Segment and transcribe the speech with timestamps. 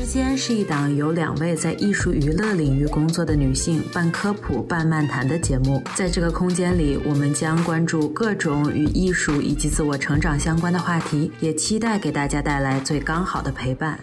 [0.00, 5.82] 之间是一档由两位在艺术娱乐领域工作的女性半科普半漫谈的节目。
[5.94, 14.00] 在这个空间里，我们将关注各种与艺术以及自我成长相关的话题，也期待给大家带来最刚好的陪伴。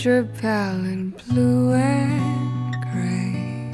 [0.00, 3.70] Paint your palette blue and gray.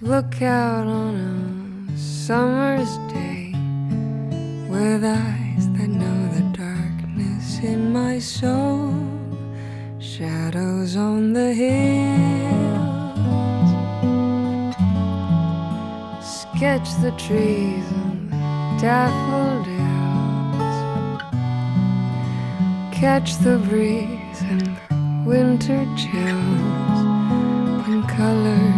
[0.00, 3.54] Look out on a summer's day
[4.70, 8.94] with eyes that know the darkness in my soul.
[9.98, 12.38] Shadows on the hill
[16.22, 19.57] sketch the trees and the daffodils,
[23.00, 26.98] catch the breeze and the winter chills,
[27.86, 28.77] and colors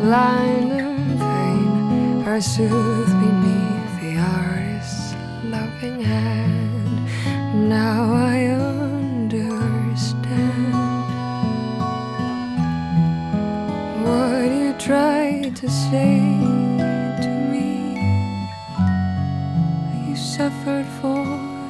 [0.00, 7.06] lined in pain are soothed beneath the artist's loving hand.
[7.68, 9.52] Now I understand
[14.02, 16.18] what you tried to say
[17.20, 18.00] to me.
[20.08, 21.26] You suffered for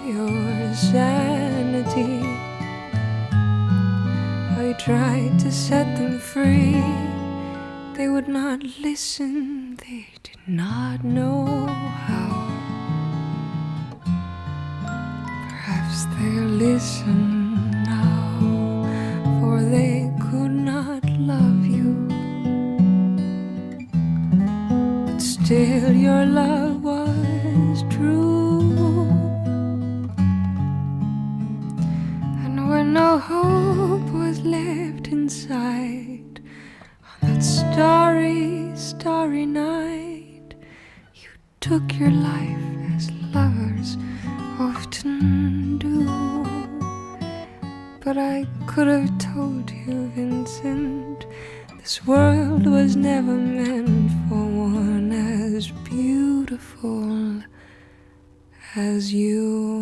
[0.07, 2.23] your sanity.
[4.57, 7.00] I tried to set them free.
[8.01, 11.45] They would not listen, they did not know
[12.07, 12.33] how.
[15.47, 18.81] Perhaps they'll listen now,
[19.39, 21.93] for they could not love you.
[25.05, 26.60] But still, your love
[41.71, 42.67] took your life
[42.97, 43.97] as lovers
[44.59, 46.05] often do.
[48.05, 51.27] But I could have told you, Vincent,
[51.79, 57.41] this world was never meant for one as beautiful
[58.75, 59.81] as you.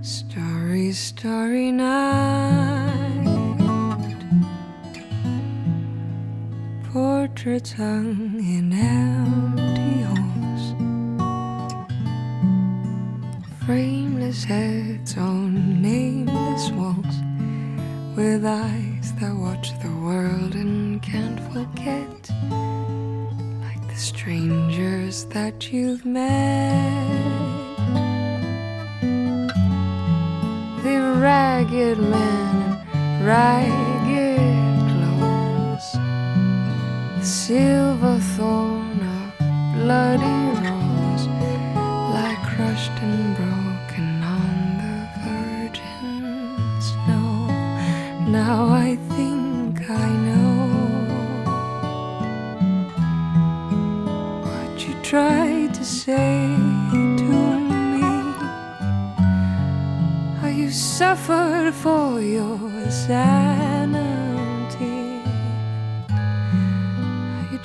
[0.00, 2.33] Starry, starry night.
[7.44, 10.64] Portraits hung in empty halls.
[13.66, 17.16] Frameless heads on nameless walls.
[18.16, 22.30] With eyes that watch the world and can't forget.
[23.60, 26.94] Like the strangers that you've met.
[30.82, 32.80] the ragged men
[33.20, 34.03] in
[37.24, 39.32] silver thorn, a
[39.74, 41.26] bloody rose,
[42.12, 47.48] lie crushed and broken on the virgin snow.
[48.30, 50.66] Now I think I know
[54.44, 56.54] what you tried to say
[57.20, 58.02] to me.
[60.40, 63.83] How you suffered for your sad.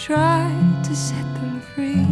[0.09, 2.03] Tried to set them free.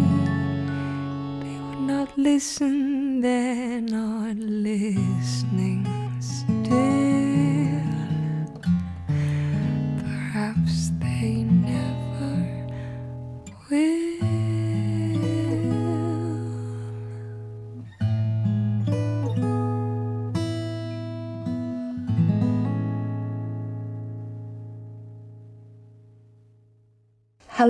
[1.41, 5.86] They would not listen, they're not listening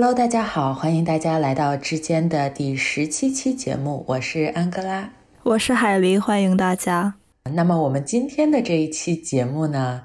[0.00, 5.10] Hello，大家好，欢迎大家来到之间的第十七期节目，我是安哥拉。
[5.42, 7.14] 我是海狸，欢迎大家。
[7.52, 10.02] 那么我们今天的这一期节目呢，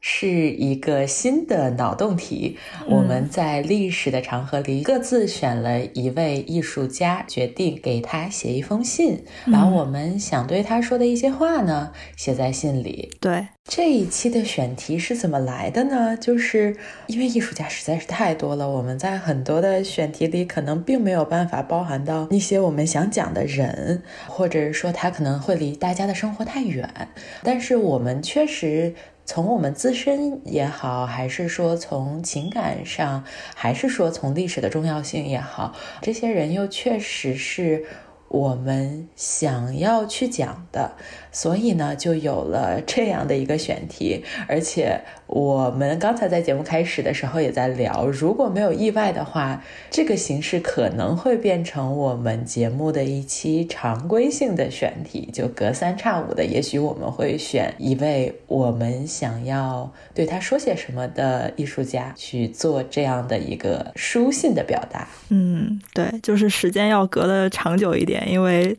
[0.00, 2.56] 是一个新的脑洞题。
[2.86, 13.10] 我们在历史的长河里各自选了一位艺术家，决定给他写一封信，把我们想对他说的一些话呢写在信里。
[13.20, 16.16] 对，这一期的选题是怎么来的呢？
[16.16, 16.76] 就是
[17.08, 27.08] 因为艺术家实在是太多了，我们在很多的选题里可能并没有办法包含到一些我们想讲的人，或者是说他可能会离大家的生活太远。
[27.42, 28.94] 但是我们确实
[29.26, 33.24] 从我们自身也好，还是说从情感上，
[33.54, 37.84] 还是说从历史的重要性也好，这些人又确实是。
[38.28, 40.96] 我们想要去讲的，
[41.36, 44.24] 所以呢，就有了这样的一个选题。
[44.48, 65.06] 而且我们刚才在节目开始的时候也在聊，如果没有意外的话，这个形式可能会变成我们节目的一期常规性的选题，就隔三差五的，也许我们会选一位我们想要对他说些什么的艺术家去做这样的一个书信的表达。
[65.28, 68.26] 嗯，对，就是时间要隔得长久一点。
[68.26, 68.74] 因为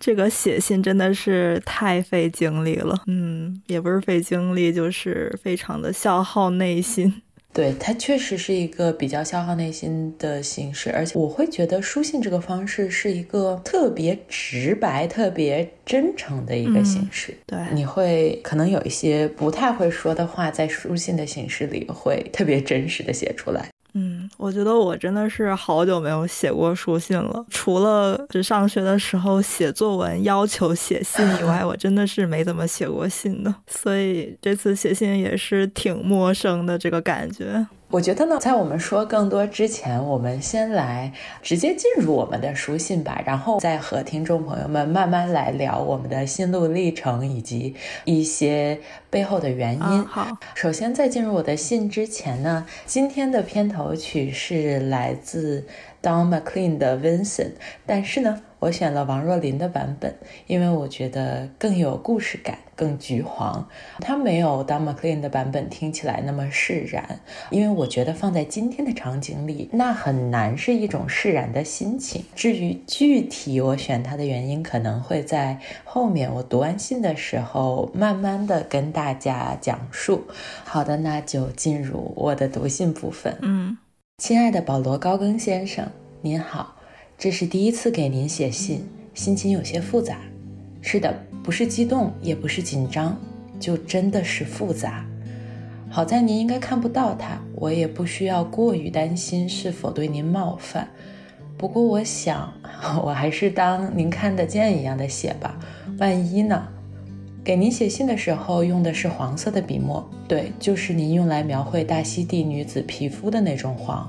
[0.00, 7.20] 这个写信真的是太费精力了，嗯，也不是费精力，就是非常的消耗内心。
[7.54, 17.36] 对，它确实是一个比较消耗内心的形式，而且我会觉得书信这个方式是一个特别直白、特别真诚的一个形式。
[17.46, 23.68] 对，你会可能有一些不太会说的话，在书信的形式里会特别真实的写出来。
[23.92, 27.44] 嗯，我觉得我真的是好久没有写过书信了。
[27.50, 33.54] 除了只上学的时候写作文要求写信以外， 我真的是没怎么写过信的。
[33.66, 37.66] 所以这次写信也是挺陌生的这个感觉。
[37.88, 47.74] 我觉得呢，在我们说更多之前，我们先来直接进入我们的书信吧，然后再和听众朋友们慢慢来聊我们的心路历程以及
[48.06, 48.80] 一些
[49.10, 50.04] 背后的原因。
[50.06, 55.66] 好，首先在进入我的信之前呢，今天的片头曲曲是来自
[56.02, 57.52] Don McLean 的 Vincent，
[57.86, 58.42] 但是呢。
[58.62, 60.14] 我选了王若琳的版本，
[60.46, 63.68] 因为我觉得更有故事感，更橘黄。
[63.98, 67.18] 它没有 Don McLean 的版本听起来那么释然，
[67.50, 72.24] 因为我觉得放在今天的场景里，那很难是一种释然的心情。
[72.36, 80.22] 至于具体我选它的原因，可能会在后面我读完信的时候，慢慢的跟大家讲述。
[80.62, 83.36] 好的，那就进入我的读信部分。
[83.42, 83.76] 嗯，
[84.18, 85.90] 亲爱的保罗高更先生，
[86.20, 86.76] 您好。
[87.18, 90.18] 这是第一次给您写信，心情有些复杂。
[90.80, 93.18] 是的，不是激动，也不是紧张，
[93.58, 95.04] 就真的是复杂。
[95.90, 100.88] 好在您应该看不到它，我也不需要过于担心是否对您冒犯。
[101.58, 102.52] 不过我想，
[103.02, 105.58] 我还是当您看得见一样的写吧。
[105.98, 106.68] 万一呢？
[107.44, 114.08] 给您写信的时候用的是黄色的笔墨，对，就是您用来描绘大溪地女子皮肤的那种黄，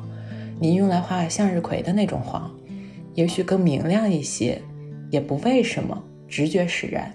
[0.59, 2.51] 您用来画向日葵的那种黄。
[3.15, 4.61] 也许更明亮一些，
[5.09, 7.11] 也不为什么，直觉使然。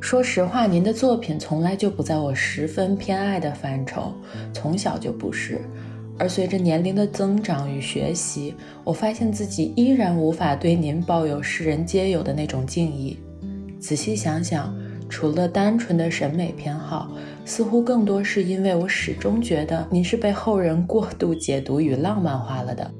[0.00, 4.14] 说实话，您的作品从来就不在我十分偏爱的范畴，
[4.54, 5.60] 从小就不是。
[6.18, 13.18] 而随着年龄的增长与学习，我发现自己依然无法对您抱有世人皆有的那种敬意。
[13.78, 14.74] 仔细想想，
[15.08, 17.10] 除了单纯的审美偏好，
[17.44, 22.90] 似乎更多是因为我始终觉得您是被后人过度解读与浪漫化了的。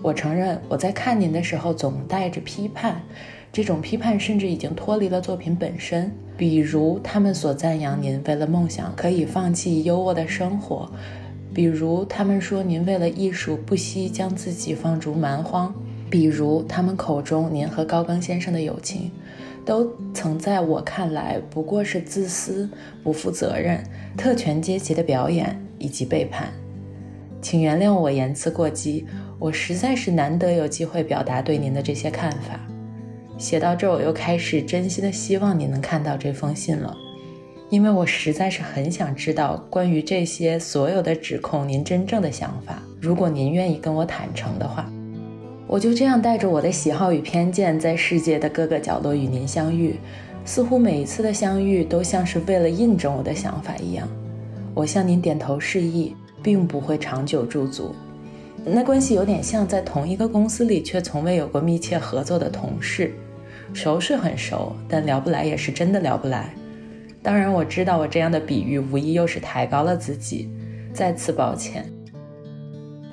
[0.00, 3.00] 我承认，我在看您的时候总带着批判，
[3.50, 6.12] 这种批判甚至已经脱离了作品本身。
[6.36, 10.86] 比如，他们所赞扬您为了梦想可以放弃优渥的生活；
[11.54, 15.72] 比如，他们说您为了艺术不惜将自己放逐蛮荒；
[16.10, 19.10] 比如，他们口中您和高更先生的友情，
[19.64, 22.68] 都曾在我看来不过是自私、
[23.02, 23.82] 不负责任、
[24.16, 26.48] 特权阶级的表演以及背叛。
[27.40, 29.06] 请原谅我言辞过激。
[29.38, 32.58] 我实在是难得有机会表达对您的这些看法。
[33.36, 36.96] 写到这儿，我又开始真心的希望你能看到这封信了。
[37.68, 42.80] 因为我实在是很想知道关于这些所有的指控您真正的想法。
[43.00, 44.90] 如果您愿意跟我坦诚的话，
[45.66, 49.96] 我就这样带着我的喜好与偏见，在世界的各个角落与您相遇。
[50.44, 54.06] 似乎每一次的相遇都像是为了印证我的想法一样。
[54.74, 57.94] 我向您点头示意，并不会长久驻足。
[58.62, 63.14] 那关系有点像在同一个公司里却从未有过密切合作的同事，
[63.72, 66.54] 熟是很熟，但聊不来也是真的聊不来。
[67.22, 70.50] 当然，我知道我这样的比喻无疑又是抬高了自己，
[70.92, 71.93] 再次抱歉。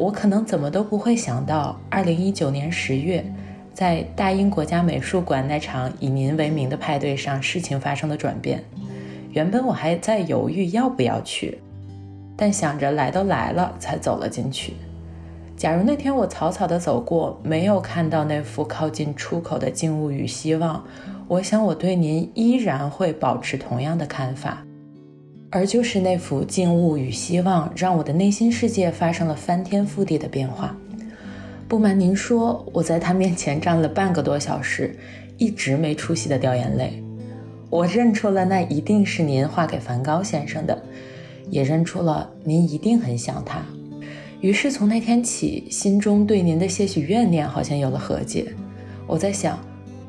[0.02, 3.24] 我可能怎么都不会想到，二零一九年十月，
[3.72, 8.64] 在大英国家美术馆那场以您为名的派对上，事情发生了转变。
[9.30, 11.60] 原本我还在犹豫要不要去，
[12.36, 14.74] 但想着来都来了，才走了进去。
[15.56, 20.84] 假如那天我草草地走过，没有看到那幅靠近出口的静物与希望。
[21.28, 24.66] 我想，我对您依然会保持同样的看法，
[25.54, 30.76] 而就是那幅静物与希望，让我的内心世界发生了翻天覆地的变化。
[31.68, 34.96] 不瞒您说，我在他面前站了半个多小时，
[35.38, 37.04] 一直没出息的掉眼泪。
[37.70, 40.82] 我认出了那一定是您画给梵高先生的，
[41.50, 43.62] 也认出了您一定很想他。
[44.40, 48.54] 于是从那天起，心中对您的些许怨念好像有了和解。
[49.06, 49.60] 我在想。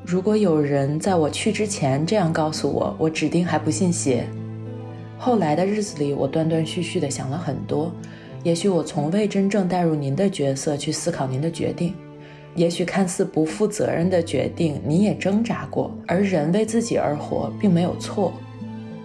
[0.04, 4.26] 如果有人在我去之前这样告诉我，我指定还不信邪。
[5.24, 7.92] 后来的日子里，我断断续续地想了很多。
[8.42, 11.94] 也许我从未真正带入您的角色去思考您的决定，
[12.56, 15.96] 也许看似不负责任的决定，你也挣扎过。
[16.08, 18.32] 而人为自己而活，并没有错。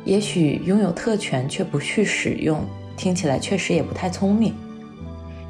[0.05, 2.65] 也许拥有特权却不去使用，
[2.97, 4.55] 听起来确实也不太聪明。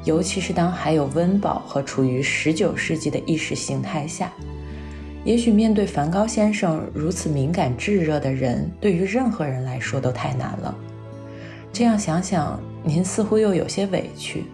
[0.04, 4.30] 尤其是当还有温饱和处于十九世纪的意识形态下。
[5.24, 10.74] 也许面对梵高先生如此敏感炙热的人，对于任何人来说都太难了。
[11.72, 14.44] 这样想想，您似乎又有些委屈，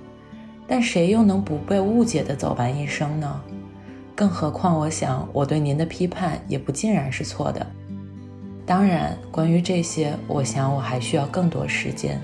[0.66, 3.40] 但谁又能不被误解的走完一生呢？
[4.16, 7.64] 更何况，我想我对您的批判也不尽然是错的。
[8.66, 12.20] 当然，关于这些，我想我还需要更多时间。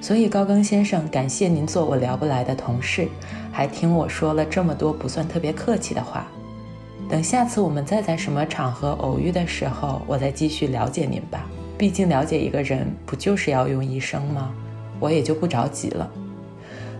[0.00, 3.08] 所以，高更先生，感谢您做我聊不来的同事，
[3.50, 6.26] 还听我说了这么多不算特别客气的话。
[7.08, 11.46] 等下次我们再在什么场合偶遇的时候，我再继续了解您吧。
[11.76, 14.54] 毕竟了解一个人不就是要用一生吗？
[15.00, 16.10] 我也就不着急了。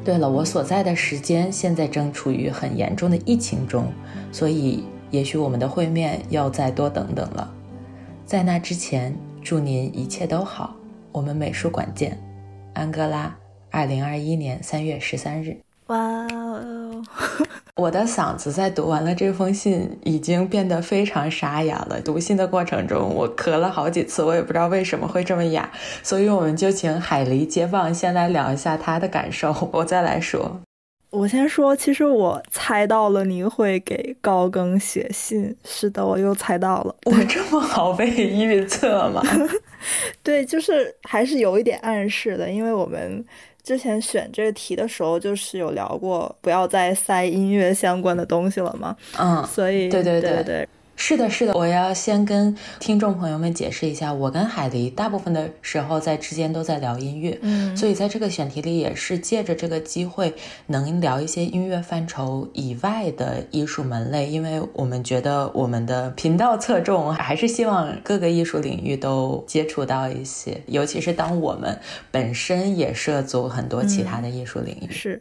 [0.05, 3.87] 对了，我所在的时间现在正处于很严重的疫情中，
[4.31, 7.51] 所以也许我们的会面要再多等等了。
[8.27, 10.77] 在那之前，祝您一切都好。
[11.13, 12.19] 我们美术馆见，
[12.75, 13.35] 安哥拉，
[13.71, 15.64] 二零二一年三月十三日。
[15.89, 15.99] 哇
[16.33, 17.03] 哦！
[17.77, 22.01] 我的嗓子在读完了这封信已经变得非常沙哑了。
[22.01, 25.69] 读信的过程中，我咳了好几次，我也不知道为什么会这么哑，
[26.03, 30.59] 所以我们就请海狸接棒，先来聊一下他的感受， 我再来说。
[31.11, 36.97] 我先说，其实我猜到了你会给高更写信，是的，我又猜到了。
[37.05, 39.23] 我这么好被预测吗？
[40.23, 43.23] 对，就是还是有一点暗示的，因为我们。
[43.65, 48.95] 之前选这个题的时候，就是有聊过，不要再塞音乐相关的东西了嘛。
[49.19, 50.69] 嗯，所以对对对对。
[50.97, 60.33] 是的，是的，我要先跟听众朋友们解释一下，我跟海狸大部分的时候在之间都在聊音乐，嗯，所以在这个选题里也是借着这个机会
[60.69, 71.79] 能聊一些音乐范畴以外的艺术门类，因为我们觉得我们的频道侧重还是希望各个艺术领域都接触到一些，尤其是当我们
[72.11, 75.21] 本身也涉足很多其他的艺术领域，是。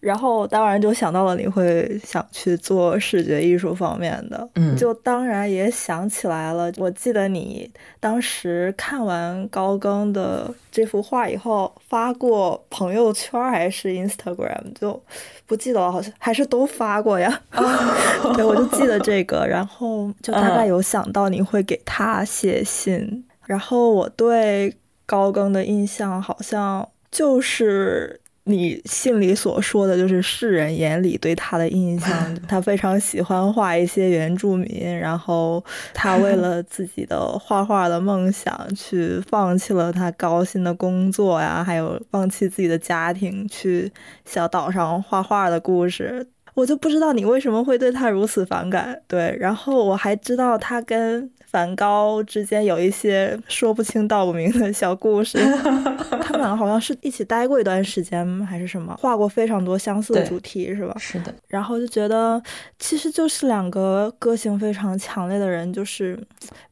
[0.00, 6.70] 然后当然就想到了你会想去做视觉艺术方面的，嗯，就当然也想起来了。
[6.76, 15.02] 我记得你当时看完高更的这幅画以后发过朋友圈还是 Instagram，就
[15.46, 17.40] 不记得了，好像还是都发过呀。
[18.36, 23.24] 对，我就记得这个，然后就大概有想到你会给他写信。
[23.46, 24.76] 然后我对
[25.06, 28.20] 高更的印象好像就是。
[28.48, 35.62] 你信里所说的就是世人眼里对他的印象， 他非常喜欢画一些原住民，然后
[35.92, 43.90] 他为了自己的画画的梦想去放弃了他高薪的工作呀，还有放弃自己的家庭去
[44.24, 46.28] 小岛上画画的故事。
[46.54, 48.98] 我就不知道你为什么会对他如此反感。
[49.08, 51.30] 对，然后我还知道他跟。
[51.56, 55.38] 梵高之间有一些说不清道不明的小故事。
[56.20, 58.94] 他们两个好像是一起待过一段时间，还是什么？
[59.00, 60.94] 画过非常多相似的主题，是吧？
[61.00, 61.34] 是的。
[61.48, 62.42] 然后就觉得，
[62.78, 66.22] 其实就是两个个性非常强烈的人，就是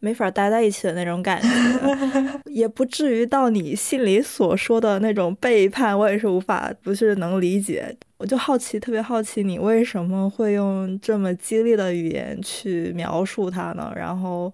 [0.01, 7.97] 没法待在一起的那种感觉， 也不至于到你心里所说的那种背叛，我也是无法不是能理解。
[8.25, 13.93] 我就好奇，特别好奇，你为什么会用这么激烈的语言去描述他呢？
[13.95, 14.51] 然后，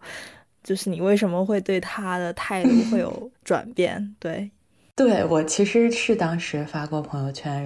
[0.65, 4.17] 就是你为什么会对他的态度会有 转变？
[4.19, 4.51] 对，
[4.97, 7.65] 对我其实是当时发过朋友圈。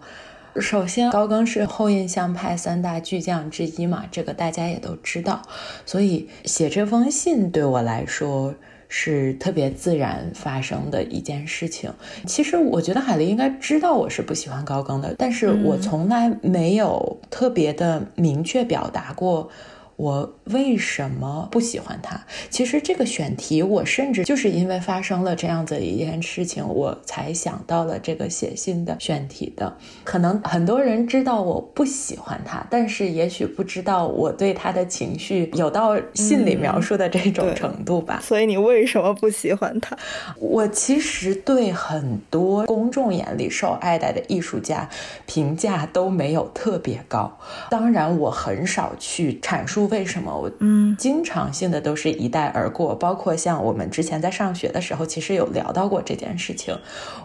[0.61, 5.41] 首先，高更是后印象派三大巨匠之一嘛，这个大家也都知道，
[5.87, 8.55] 所以写这封信对我来说。
[8.97, 11.93] 是特别自然发生的一件事情。
[12.29, 19.51] 其实我觉得海丽应该知道我是不喜欢高更的，但是我从来没有特别的明确表达过。
[19.97, 22.21] 我为什么不喜欢他？
[22.51, 29.77] 其实这个选题，我甚至就是因为发生了这样子一件事情，我才想到了这个写信的选题的。
[30.03, 38.21] 可能很多人知道我不喜欢他，但是也许不知道我对他的情绪有到信里描述的这种程度吧。
[38.21, 39.97] 所以你为什么不喜欢他？
[40.41, 44.89] 我其实对很多公众眼里受爱戴的艺术家
[45.25, 47.39] 评价都没有特别高。
[47.71, 49.84] 当然，我很少去阐述。
[49.85, 52.95] 为什么我嗯经常性的都是一带而过？
[52.95, 56.77] 包括像我们之前在上学的时候，其实有聊到过这件事情，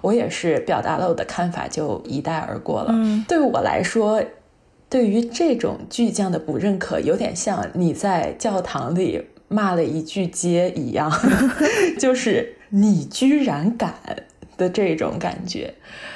[0.01, 2.89] 我也是表达了我的看法就一带而过了。
[2.91, 4.23] 嗯，对我来说，
[4.89, 11.11] 对于这种巨匠的不认可，有点像你在教堂里骂了一句街一样，
[11.99, 13.93] 就是你居然敢
[14.59, 15.73] 的这种感觉。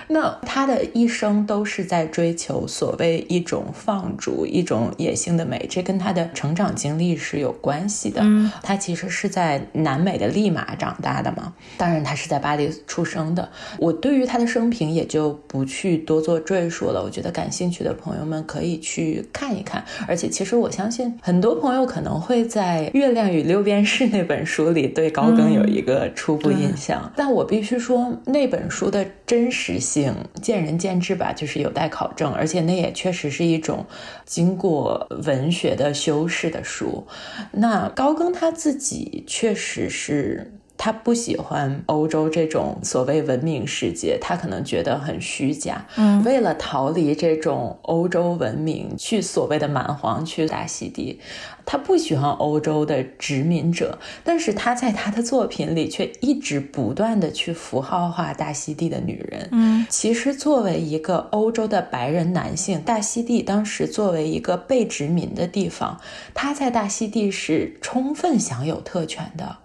[0.09, 8.21] 那他的一生都是在追求所谓一种放逐、一种野性的美，这跟他的成长经历是有关系的。
[8.21, 13.49] 嗯他其实是在南美的利马长大的嘛，当然他是在巴黎出生的。
[13.79, 17.01] 我对于他的生平也就不去多做赘述了。
[17.01, 19.83] 我觉得感兴趣的朋友们可以去看一看。
[20.05, 30.13] 而且其实我相信很多朋友可能会在《月亮与六便士》那本书里对高更有一个初步印象，但我必须说那本书的真实性。
[30.41, 32.33] 见仁见智吧，就是有待考证。
[32.33, 33.85] 而且那也确实是一种
[34.25, 37.07] 经过文学的修饰的书。
[37.51, 40.52] 那高更他自己确实是。
[40.77, 45.85] 他不喜欢欧洲这种所谓文明世界，他可能觉得很虚假。
[45.95, 51.19] 嗯，为了逃离这种欧洲文明，去所谓的蛮荒，去大溪地。
[51.65, 59.47] 他不喜欢欧洲的殖民者，但是他在他的作品里却一直不断的去符号化大溪地的女人。
[59.53, 66.01] 嗯，其实作为一个欧洲的白人男性，大溪地当时作为一个被殖民的地方，
[66.33, 69.59] 他在大溪地是充分享有特权的。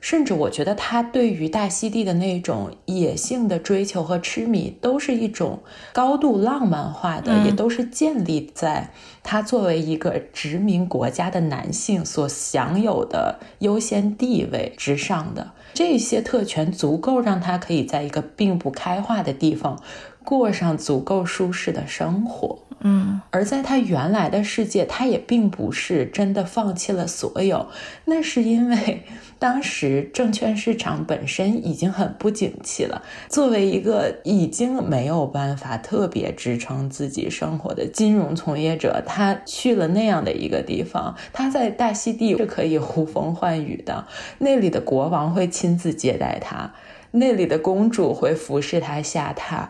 [0.00, 5.60] 甚至我觉得他对于大溪地的那种野性的追求和痴迷，都是一种
[5.92, 15.52] 高度浪漫化的，也都是建立在他作为一个殖民国家的男性所享有的优先地位之上的。
[15.74, 19.82] 这些特权足够让他可以在一个并不开化的地方
[20.26, 22.58] 过上足够舒适的生活。
[22.80, 27.68] 嗯，而在他原来的世界，他也并不是真的放弃了所有，
[28.04, 29.02] 那是因为
[29.38, 33.02] 当时证券市场本身已经很不景气了。
[33.30, 44.06] 作为一个已经没有办法特别支撑自己生活的金融从业者，他去了那样的一个地方，他在大溪地是可以呼风唤雨的，
[44.38, 46.74] 那里的国王会亲自接待他，
[47.12, 49.68] 那里的公主会服侍他下榻。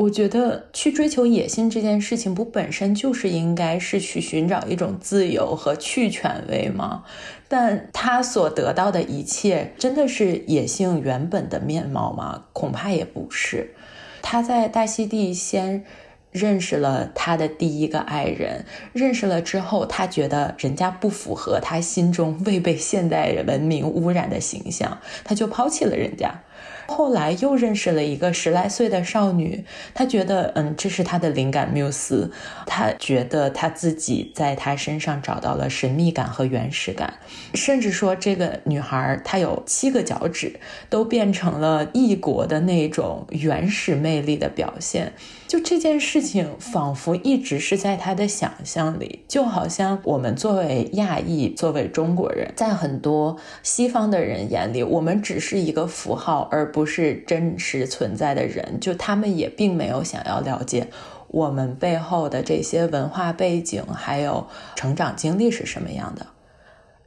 [0.00, 7.04] 我觉得去追求野性这件事情，不本身就是应该是去寻找一种自由和去权威吗？
[7.48, 12.44] 但他所得到的一切，真的是野性原本的面貌吗？
[12.54, 13.74] 恐怕也不是。
[14.22, 15.84] 他在大溪地先
[16.30, 26.42] 认识了他的第一个爱人，认识了之后，他觉得人家不符合他心中 未被现代文明污染的形象，他就抛弃了人家。
[26.86, 32.32] 后来又认识了一个十来岁的少女，他觉得，嗯，这是他的灵感缪斯，
[32.66, 37.14] 他觉得他自己在她身上找到了神秘感和原始感，
[37.54, 45.12] 甚至说这个女孩她有七个脚趾，都变成了异国的那种原始魅力的表现。
[45.46, 58.78] 就这件事情，仿佛一直是在他的想象里，就好像我们作为亚裔，作为中国人，在很多西方的人眼里，我们只是一个符号，而不是真实存在的人。
[58.80, 60.88] 就他们也并没有想要了解
[61.28, 66.26] 我们背后的这些文化背景，还有成长经历是什么样的。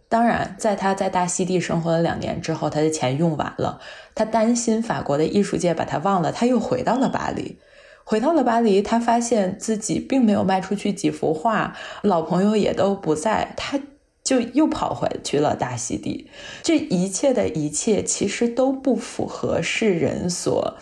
[0.10, 3.80] 当然，在他在大溪地生活了两年之后，他的钱用完了，
[4.14, 7.58] 他担心法国的艺术界把他忘了，他又回到了巴黎。
[8.06, 13.80] 回到了巴黎，他发现自己并没有卖出去几幅画，老朋友也都不在，他
[14.24, 16.30] 就又跑回去了大溪地。
[16.62, 20.78] 这一切的一切，其实都不符合世人所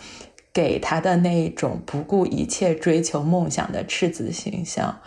[0.52, 5.00] 给他的那种不顾一切追求梦想的赤子形象。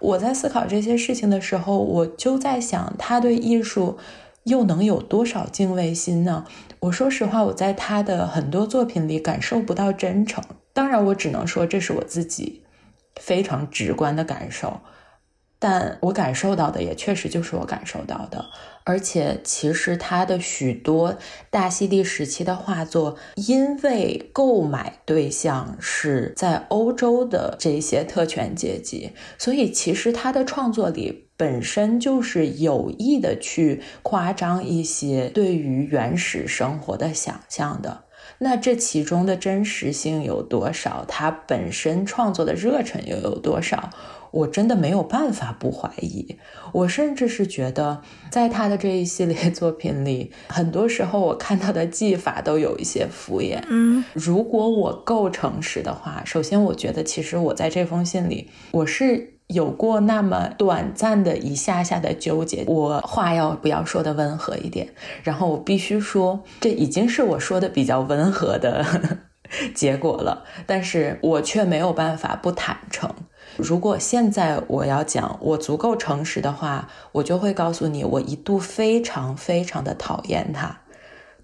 [0.00, 3.98] 我在思考这些事情的时候，我就在想，他对艺术
[4.44, 6.44] 又能有多少敬畏心呢？
[6.80, 10.42] 我说实话，我在他的很多作品里感受不到真诚。
[10.72, 12.62] 当然，我只能说这是我自己
[13.20, 14.80] 非常直观的感受，
[15.62, 18.46] 但我感受到的也确实就是我感受到的。
[18.82, 21.16] 而且，其实他的许多
[21.50, 38.02] 大溪地时期的画作，因为购买对象是在欧洲的这些特权阶级，所以其实他的创作里本身就是有意的去夸张一些对于原始生活的想象的。
[38.38, 41.04] 那这其中的真实性有多少？
[41.06, 43.90] 他本身创作的热忱又有多少？
[44.32, 46.36] 我真的没有办法不怀疑。
[46.72, 53.62] 我甚至是觉得，在他的这一系列作品里，很多时候我看到的技法都有一些敷衍。
[53.68, 59.28] 嗯，如果我够诚实的话，首先我觉得，其实我在这封信里，我是。
[59.48, 64.88] 有过那么短暂的一下下的纠结，我话要不要说的温和一点？
[65.22, 68.86] 然后我必须说，这已经是我说的比较温和的
[69.74, 73.12] 结果了，但是我却没有办法不坦诚。
[73.56, 80.80] 如果现在我要讲我足够诚实的话，我就会告诉你，我一度非常非常的讨厌他，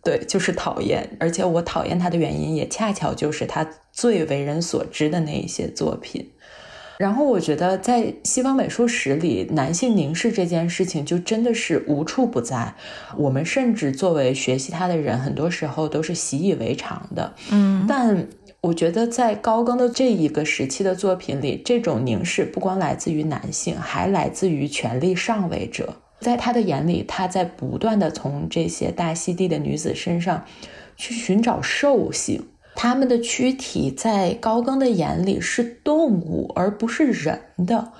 [0.02, 6.32] 对，就是讨厌，而且我讨厌他的原因也恰巧就是他最为人所知的那一些作品。
[6.98, 12.74] 然后我觉得，在西方美术史里，男性凝视这件事情就真的是无处不在。
[13.16, 17.32] 我们甚至作为学习他的人，很多时候都是习以为常的。
[17.52, 18.26] 嗯，但
[18.60, 25.94] 我觉得在高更的这一个时期的作品里，这种凝视不光来自于男性，还来自于权力上位者。
[26.20, 30.44] 在他的眼里，他在不断的从这些大溪地的女子身上
[30.96, 32.48] 去寻找兽性。
[32.74, 37.92] 他们的躯体在高更的眼里是动物，而不是人的。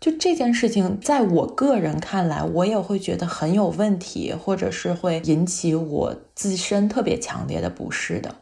[0.00, 8.34] 就这件事情，在我个人看来，我也会觉得很有问题，或者是会引起我自身特别强烈的不适的。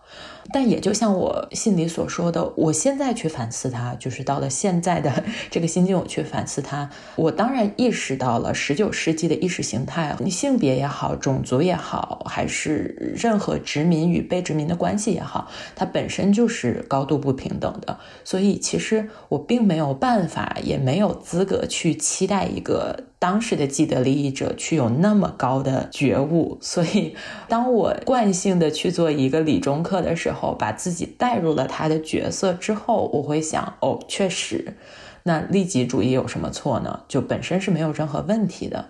[0.50, 6.88] 但也就像我信里所说的，我现在去反思它，就是到了现在的 这个心境，我去反思它。
[7.16, 17.98] 我当然意识到了，十九世纪的意识形态，你性别也好，种族也好，还是任何殖民与被殖民的关系也好，它本身就是高度不平等的。
[18.24, 23.04] 所以，其实我并没有办法，也没有资格去期待一个。
[23.22, 27.14] 当时的既得利益者去有那么高的觉悟，所以
[27.46, 34.74] 当我惯性的去做一个理中客的时候，把自己带入了他的角色之后，我会想，哦，确实，
[35.22, 37.04] 那利己主义有什么错呢？
[37.06, 38.86] 就本身是没有任何问题的。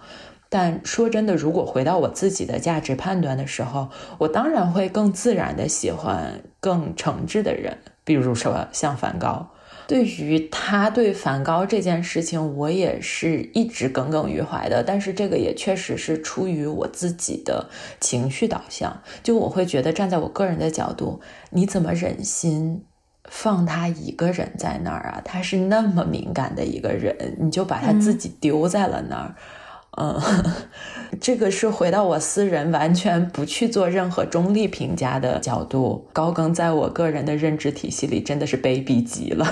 [0.48, 9.50] 但说真的，如果回到我自己的价值判断的时候，我当然会更自然的喜欢更诚挚的人，比如说像梵高。
[9.86, 14.82] 对于他对梵高这件事情，我也是一直耿耿于怀的。
[14.82, 17.68] 但是这个也确实是出于我自己的
[18.00, 22.84] 情绪导向，就我会觉得站在我个人的角度，你怎么忍心
[23.28, 25.22] 放他一个人在那儿啊？
[25.24, 29.34] 他是那么敏感的一个人，你就把他自己丢在了那儿。
[29.36, 29.42] 嗯，
[29.98, 30.20] 嗯
[31.20, 36.06] 这个是回到我私人完全不去做任何中立评价的角度。
[36.12, 39.46] 高更在我个人的认知体系里真的是卑鄙极了，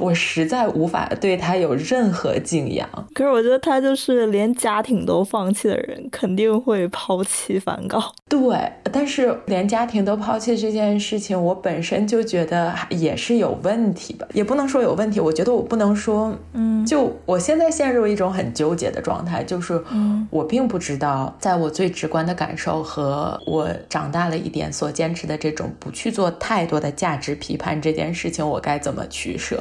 [0.00, 2.88] 我实在无法对他有任何敬仰。
[3.12, 8.02] 可是我觉得他就是连家庭都放弃的人，肯定会抛弃梵高。
[8.28, 15.20] 对，但是连家庭都抛弃这件事情，我本身就觉得也是有问题吧，也不能说有问题。
[15.20, 19.66] 我觉得我不能说，嗯，就我现在陷入一种很纠结的状态，就是。
[19.66, 19.82] 是
[20.30, 29.60] 我并不知道，在我最直观的感受和我长大了一点所坚持的这种不去做太多的价值批判这件事情，我该怎么取舍？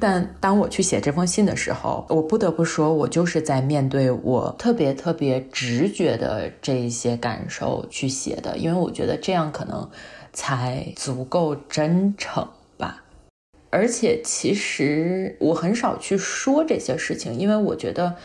[0.00, 9.88] 但当我去写这封信的时候，我不得不说，我就是在面对我特别特别直觉的这些感受去写的，因为我觉得这样可能
[10.32, 13.04] 才足够真诚吧。
[13.70, 18.16] 而且，其实我很少去说这些事情，因为我觉得。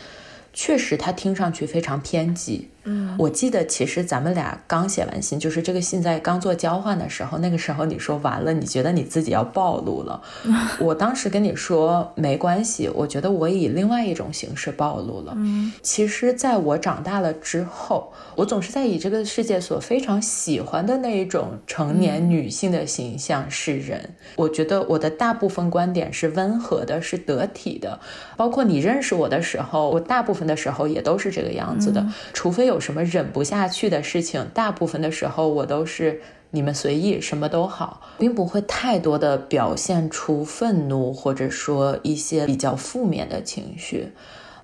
[0.54, 10.20] 确实，他听上去非常偏激，嗯，我记得其实咱们俩刚写完信，就是这个信在刚做交换的时候，那个时候你说完了，你觉得你自己要暴露了。
[10.80, 15.32] 我当时跟你说没关系，我觉得我以另外一种形式暴露了。
[15.36, 24.14] 嗯，其实在我长大了之后，我总是在以这个世界所非常喜欢的那一种成年女性的形象示人。
[24.36, 28.00] 我觉得我的大部分观点是温和的，是得体的。
[28.36, 32.82] 包括你认识我的时候，我大部分的时候也都是这个样子的，除非有。
[32.82, 44.08] 什么忍不下去的事情，大部分的时候我都是你们随意，什么都好，并不会太多的表现出愤怒，或者说一些比较负面的情绪。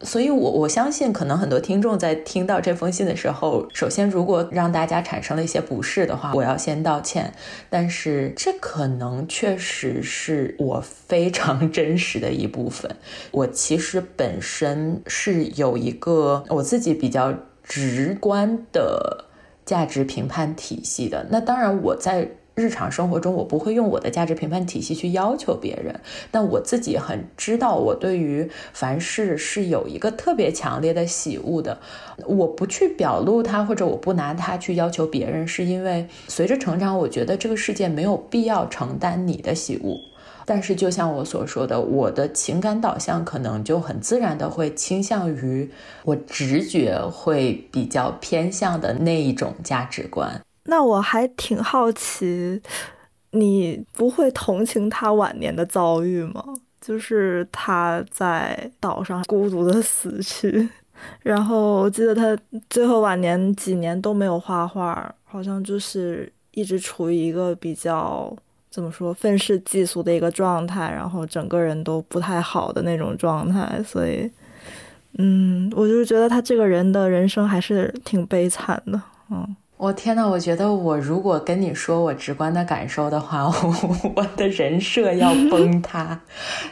[0.00, 7.32] 所以，我我相信，可能很多听众在听到这封信的时候，首先，如果让大家产生了一些不适的话，我要先道歉。
[7.70, 12.96] 但是，这可能确实是我非常 真实的一部分。
[13.30, 17.32] 我其实本身是有一个我自己比较。
[17.68, 19.26] 直观的
[19.66, 26.00] 价值评判体系的，那当然我在日常生活中我不会用我的价值评判体系去要求别人，
[26.32, 31.78] 但我自己很知道我对于凡事是有一个特别强烈的喜恶的，
[32.26, 40.00] 我不去表露它或者我不拿它去要求别人，是因为随着成长，我觉得这个世界没有必要承担你的喜恶。
[40.50, 45.70] 但是，就像我所说的，我的情感导向可能就很自然的会倾向于
[46.04, 50.40] 我直觉会比较偏向的那一种价值观。
[50.64, 52.62] 那我还挺好奇，
[53.32, 56.42] 你不会同情他晚年的遭遇吗？
[56.80, 60.66] 就是他在岛上孤独的死去，
[61.22, 62.34] 然后我记得他
[62.70, 68.34] 最后晚年几年都没有画画，好像就是一直处于一个比较。
[68.70, 74.30] 怎么说愤世嫉俗的一个状态，然后整个人都不太好的那种状态，所以，
[75.18, 79.00] 嗯，我就觉得他这个人的人生还是挺悲惨的。
[79.30, 83.46] 嗯，我天呐，我觉得我如果跟你说我直观的感受的话，
[84.14, 86.20] 我的人设要崩塌。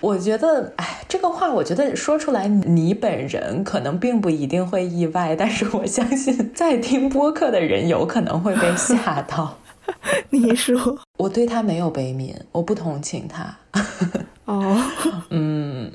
[0.00, 9.58] 我觉得，哎，这个话我觉得说出来，你本人可能并不一定会意外，但是我相信在听播客的人有可能会被吓到。
[10.30, 13.56] 你说， 我对他没有悲悯，我不同情他。
[14.44, 14.76] 哦，
[15.30, 15.90] 嗯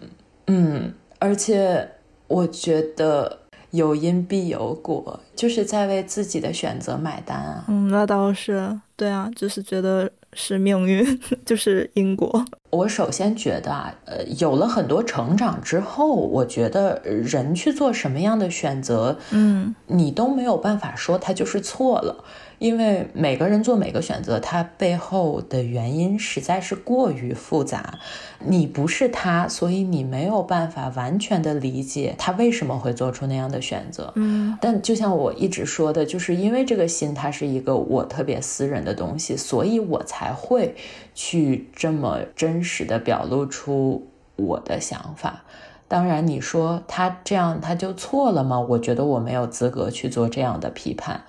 [0.47, 1.89] 嗯，而且
[2.27, 3.39] 我觉得
[3.71, 7.65] 有因必有果，就是在为自己的选择买单啊。
[7.67, 12.45] 嗯，那倒是，对啊，就是觉得是命运，就是因果。
[12.69, 22.23] 我首先觉得啊，呃，有了很多成长之后，我觉得人去做什么样的选择，嗯，你都没有办法说他就是错了。
[22.61, 27.97] 因为每个人做每个选择，他背后的原因实在是过于复杂。
[28.37, 34.13] 你不是他，所以你没有办法完全的理解他为什么会做出那样的选择。
[34.15, 40.75] 嗯，但就像我一直说的，就是因为这个心，它是一个我特别私人的东西，所以我才会
[41.15, 45.43] 去这么真实的表露出我的想法。
[45.87, 48.59] 当然，你说他这样他就错了吗？
[48.59, 51.23] 我觉得我没有资格去做这样的批判。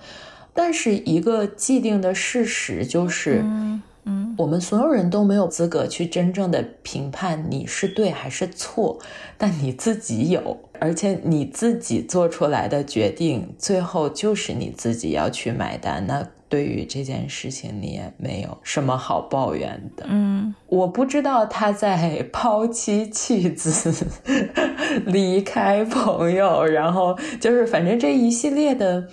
[0.53, 3.43] 但是一个既定的事实就是，
[4.05, 8.99] 嗯，我们所有人都没有资格去真正的评判你是对还是错，
[9.37, 16.05] 但你自己有，而且你自己做出来的决定，最后就是你自己要去买单。
[16.05, 20.05] 那对于这件事情，你也没有什么好抱怨的。
[20.07, 24.05] 嗯，我不知道他在抛妻弃子、
[25.07, 29.07] 离开朋友，然后就是反正这一系列的。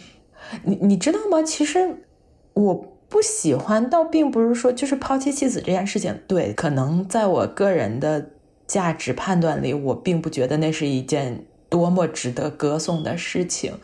[0.65, 1.43] 你你知道吗？
[1.43, 2.05] 其实
[2.53, 2.75] 我
[3.09, 6.21] 不喜欢，倒并不是说就是抛妻弃子这件事情。
[6.27, 8.31] 对，可能在我个人的
[8.67, 13.75] 价值判断里，我并不觉得那是一件多么值得歌颂的事情。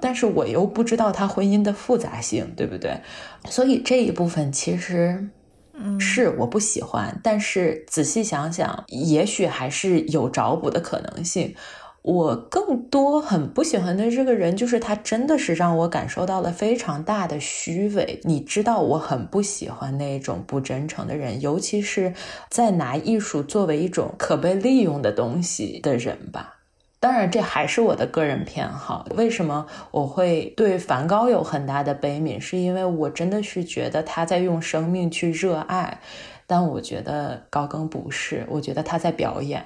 [0.00, 3.00] 但是我又不知道他婚姻的复杂性，对不对？
[3.48, 5.28] 所以这一部分其实，
[5.72, 7.18] 嗯，是我不喜欢。
[7.22, 11.54] 但是仔细想想，也许还是有找补的可能性。
[12.04, 18.20] 我更多很不喜欢的这个人，就是他真的是让我感受到了非常大的虚伪。
[18.24, 22.12] 你知道，我很不喜欢那种不真诚的人，尤其是
[22.50, 26.56] 在拿艺术作为一种可被利用的东西的人吧。
[27.00, 29.06] 当然，这还是我的个人偏好。
[29.16, 32.38] 为什么我会对梵高有很大的悲悯？
[32.38, 36.00] 是因为我真的是觉得他在用生命去热爱。
[36.46, 39.64] 但我觉得高更不是，我觉得他在表演。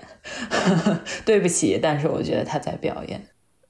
[1.24, 3.20] 对不起，但是我觉得他在表演。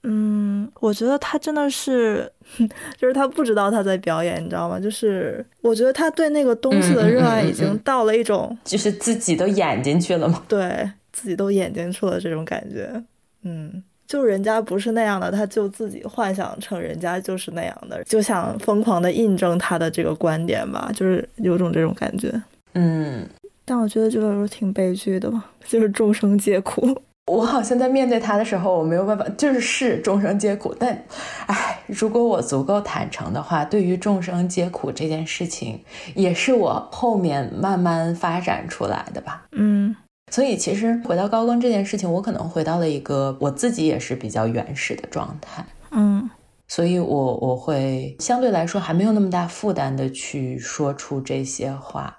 [0.05, 2.31] 嗯，我觉得他真的是，
[2.97, 4.79] 就是他不知道他在表演，你知道吗？
[4.79, 10.45] 就是我觉得他对那个东西的热爱已经到了一种， 就是自己都演进去了吗？
[10.49, 13.03] 对自己都演进去了这种感觉。
[13.43, 22.41] 嗯，就人家不是那样的，他就自己幻想成人家就是那样的，就想疯狂的印证他的这个观点吧，就是有种这种感觉。
[22.79, 23.29] 嗯，
[23.65, 26.87] 但我觉得这本书挺悲剧的吧，就是众生皆苦。
[27.27, 30.75] 我好像在面对他的时候，我没有办法，就是是众生皆苦。
[30.79, 31.05] 但，
[31.47, 35.83] 唉，如果我足够坦诚的话，对于众生皆苦这件事情，
[36.15, 39.47] 也是我后面慢慢发展出来的吧。
[39.53, 39.95] 嗯。
[40.31, 46.29] 所以，其实回到高更这件事情，我可能回到了一个我自己也是比较原始的状态，嗯，
[46.67, 52.15] 所以我我会相对来说还没有那么大负担的去说出这些话。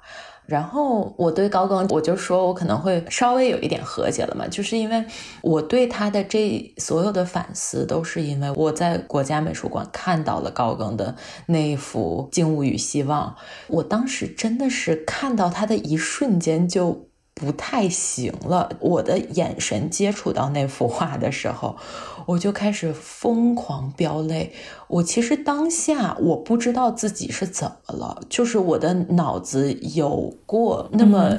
[0.49, 5.05] 然后我对高更，我就说我可能会稍微有一点和解了嘛，就是因为
[5.41, 13.29] 我对他的这所有的反思，都是因为我在国家美术馆看到了高更的那一幅《静物与希望》，
[13.67, 17.08] 我当时真的是看到他的一瞬间就。
[17.39, 21.77] 不太行了，我的眼神接触到那幅画的时候，
[22.25, 24.51] 我就开始疯狂飙泪。
[24.87, 31.37] 我其实当下我不知道自己是怎么了，就是我的脑子有过那么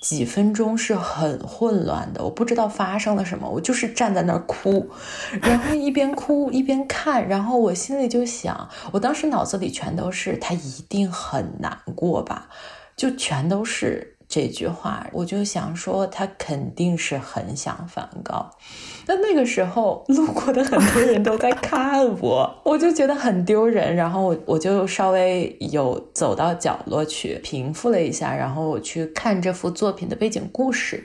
[0.00, 4.88] 几分钟是很混乱的，我不知道发生了什么，我就是站在那儿哭，
[5.42, 12.48] 然后一边哭 一边看，然后我心里就想，我当时脑子里全都是他一定很难过吧，
[12.96, 14.11] 就全都是。
[14.32, 18.50] 这句话，我就想说，他肯定是很想梵高。
[19.04, 23.94] 但那个时候，路过的很多人都在看我，我就觉得很丢人。
[23.94, 31.04] 然后我我就稍微有走到角落去平复了一下，然后我去看这幅作品的背景故事，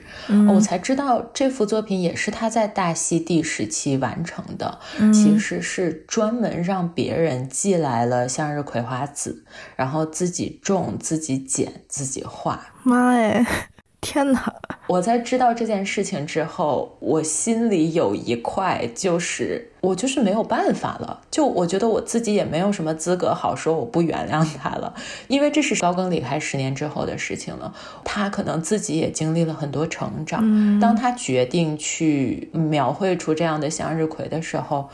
[0.54, 4.78] 我才知道这幅作品也是他在大溪地时期完成的。
[5.12, 9.44] 其实是专门让别人寄来了向日葵花籽，
[9.76, 12.72] 然后自己种、自己剪、自己画。
[12.82, 13.44] 妈哎！
[14.00, 14.54] 天哪！
[14.86, 21.20] 我在知道这件事情之后，我心里有一块就是我就是没有办法了。
[21.32, 24.94] 就我觉得我自己也没有什么资格好说我不原谅他了，
[25.26, 27.74] 因为这是高更离开十年之后的事情了。
[28.04, 30.78] 他可能自己也经历了很多成长。
[30.78, 34.88] 当他决定去描绘出这样的向日葵的时候，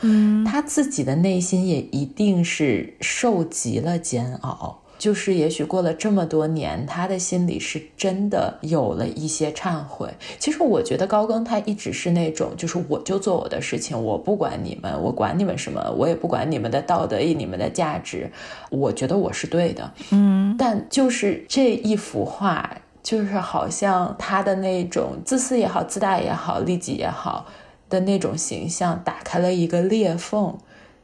[0.45, 4.81] 他自己的内心也一定是受极了煎熬。
[4.97, 10.09] 就是也许过了这么多年，他的心里是真的有了一些忏悔。
[10.39, 18.31] 其实我觉得高更他一直是那种，就是我就做我的事情，我不管你们，我管你们什么，我也不管你们的道德意、你们的价值，
[18.69, 19.91] 我觉得我是对的。
[20.11, 27.45] 嗯，但就是这一幅画，就是好像他的那种自私也好、自大也好、利己也好
[27.89, 30.57] 的那种形象，打开了一个裂缝。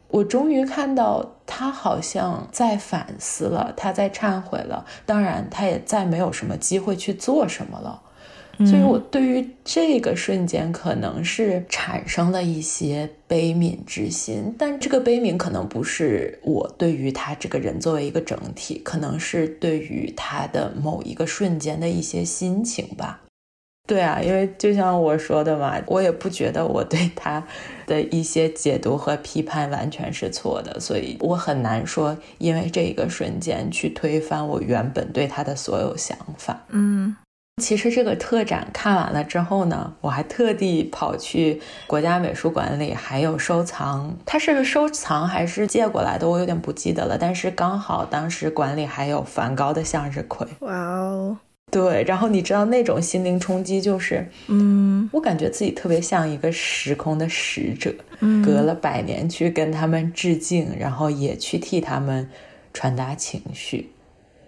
[0.08, 4.86] 我终于看到他好像在反思了，他在忏悔了。
[5.06, 8.02] 当然，他也再没有什么机会去做什么了。
[8.66, 23.22] 所以，我对于这个瞬间可能是产生了一些悲悯之心，但这个悲悯可能不是我对于他这个人作为一个整体，可能是对于他的某一个瞬间的一些心情吧。
[23.88, 27.44] 对啊，因为就像我说的嘛，我也不觉得我对他
[27.86, 36.62] 的一些解读和批判完全是错的，所以我很难说因为这一个瞬间去推翻我原本对他的所有想法。
[36.70, 37.18] 嗯，
[37.62, 47.18] 其实这个特展看完了之后呢，我还特地跑去国家美术馆里还有收藏，它是收藏还是借过来的，我有点不记得了。
[47.20, 50.48] 但是刚好当时馆里还有梵高的向日葵。
[50.62, 51.38] 哇哦！
[51.72, 57.94] 对，然后你知道那种心灵冲击就是，嗯，我感觉自己特别像一个时空的使者，
[58.46, 62.30] 隔了百年去跟他们致敬，然后也去替他们
[62.74, 63.90] 传达情绪。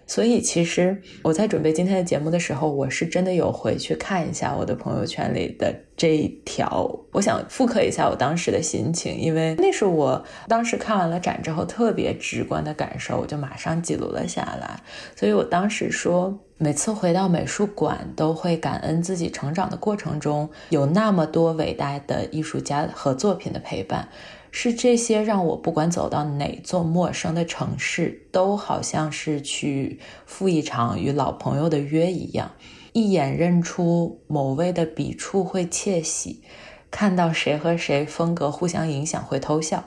[0.06, 14.80] 所以其实我在准备今天的节目的时候，我是真的有回去看一下我的朋友圈里的这一条，我想复刻一下我当时的心情，因为那是我当时看完了展之后特别直观的感受，我就马上记录了下来。
[15.16, 16.38] 所以我当时说。
[16.56, 24.08] 每次回到美术馆，都会感恩自己成长的过程中有那么多伟大的艺术家和作品的陪伴，
[24.56, 32.52] 是这些让我不管走到哪座陌生的城市，都好像是去赴一场与老朋友的约一样，
[32.92, 36.40] 一眼认出某位的笔触会窃喜，
[36.88, 39.82] 看到谁和谁风格互相影响会偷笑。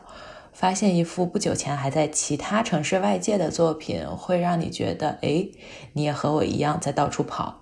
[0.52, 5.48] 发现一幅不久前还在其他城市外界的作品，会让你觉得，哎，
[5.94, 7.62] 你也和我一样在到处跑。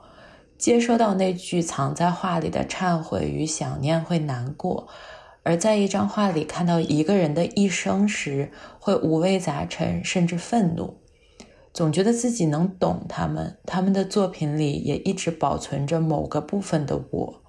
[0.58, 4.88] 接收到那句藏在画里的忏悔与想念会难过，
[5.46, 10.98] 而在一张画里看到一个人的一生时，会五味杂陈，甚至愤怒。
[11.72, 17.42] 总觉得自己能懂他们，他们的作品里也一直保存着某个部分的我。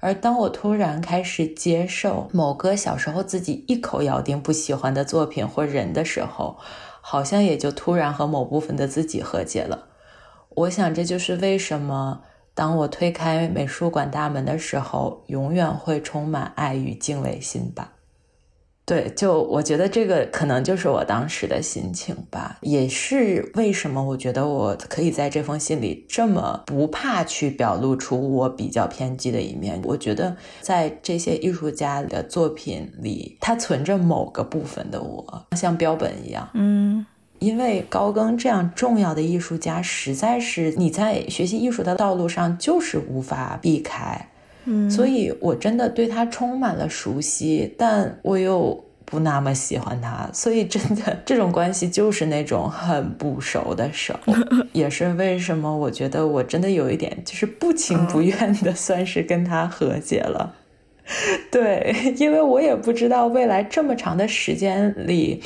[0.00, 6.56] 而当我突然开始接受某个小时候自己一口咬定不喜欢的作品或人的时候，
[7.02, 9.88] 好像也就突然和某部分的自己和解了。
[10.48, 12.22] 我想这就是为什么
[12.54, 17.90] 当我推开美术馆大门的时候，永远会充满爱与敬畏心吧。
[18.86, 29.80] 对，就我觉得这个可能就是我当时的心情吧，也是为什么我觉得我可以在这封信里这么不怕去表露出我比较偏激的一面。
[29.84, 36.46] 我觉得在这些艺术家的作品里，它存着某个部分的我，像标本一样。
[36.52, 37.06] 嗯，
[37.44, 44.28] 因为高更这样重要的艺术家，实在是你在学习艺术的道路上就是无法避开。
[44.64, 54.14] 嗯，所以我真的对他充满了熟悉，但我又不那么喜欢他，所以真的这种关系就是那种很不熟的熟，
[54.72, 60.54] 也是为什么我觉得我真的有一点就是不情不愿的，算是跟他和解了。
[61.52, 65.42] 对，因为我也不知道未来这么长的时间里。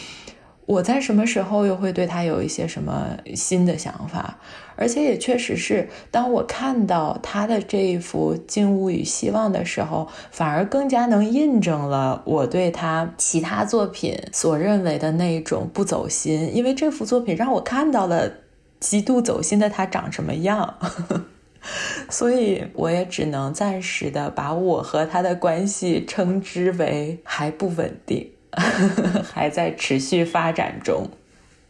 [0.69, 4.37] 我在什么时候又会对他有一些什么新的想法？
[4.77, 16.55] 而且也确实是，当我看到他的这一幅《静物与希望》的时候，反而更加能印证了我对他其他作品所认为的那种不走心。
[16.55, 18.31] 因为这幅作品让我看到了
[18.79, 20.77] 极度走心的他长什么样，
[22.11, 28.33] 所以我也只能暂时的把我和他的关系称之为还不稳定。
[29.33, 31.07] 还在持续发展中，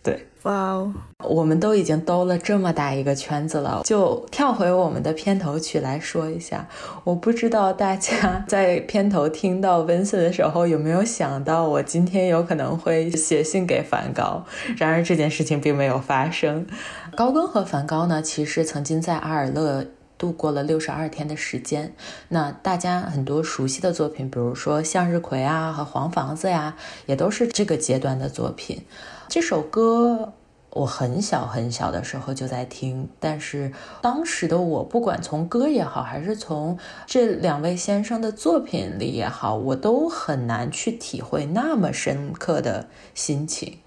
[0.03, 0.93] 对，哇哦，
[1.25, 6.67] 我们都已经兜了这么大一个圈子了，就跳回我们的片头曲来说一下。
[7.05, 14.45] 我不知道大家在片头听到温森的时候有没有想到，我今天有可能会写信给梵高。
[14.77, 16.67] 然而这件事情并没有发生。
[17.17, 19.85] 高更和梵高呢，其实曾经在阿尔勒。
[20.19, 21.95] 度过了六十二天的时间，
[22.29, 28.85] 那大家很多熟悉的作品，比如说《向日葵》啊和《黄房子》呀，也都是这个阶段的作品。
[29.29, 30.35] 这首歌
[30.71, 43.79] 我很小很小的时候就在听，但是当时的我，不管从歌也好，还是从这两位先生的作品里也好，我都很难去体会那么深刻的心情。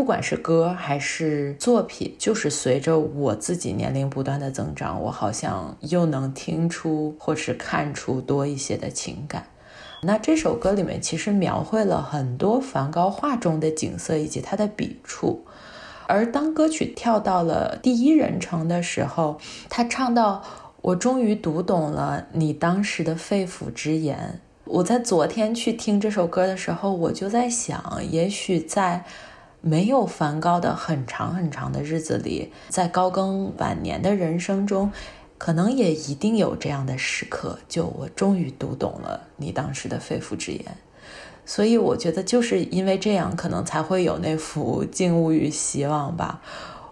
[0.00, 9.44] 不管是歌还是作品，就是随着我自己年龄不断的增长，我好像又能听出或是看出多一些的情感。
[10.00, 15.44] 那这首歌里面其实描绘了很多梵高画中的景色以及他的笔触，
[16.06, 19.38] 而当歌曲跳到了第一人称的时候，
[19.68, 20.42] 他唱到
[20.80, 29.04] ：“我终于读懂了你当时的肺腑之言。”我在昨天去听这首歌的时候，我就在想，也许在。
[29.60, 34.90] 没有梵高的很长很长的日子里，在高更晚年的人生中，
[35.36, 37.58] 可能也一定有这样的时刻。
[37.68, 40.64] 就我终于读懂了你当时的肺腑之言，
[41.44, 46.40] 所以我觉得就是因为这样，可能才会有那幅《静物与希望》吧。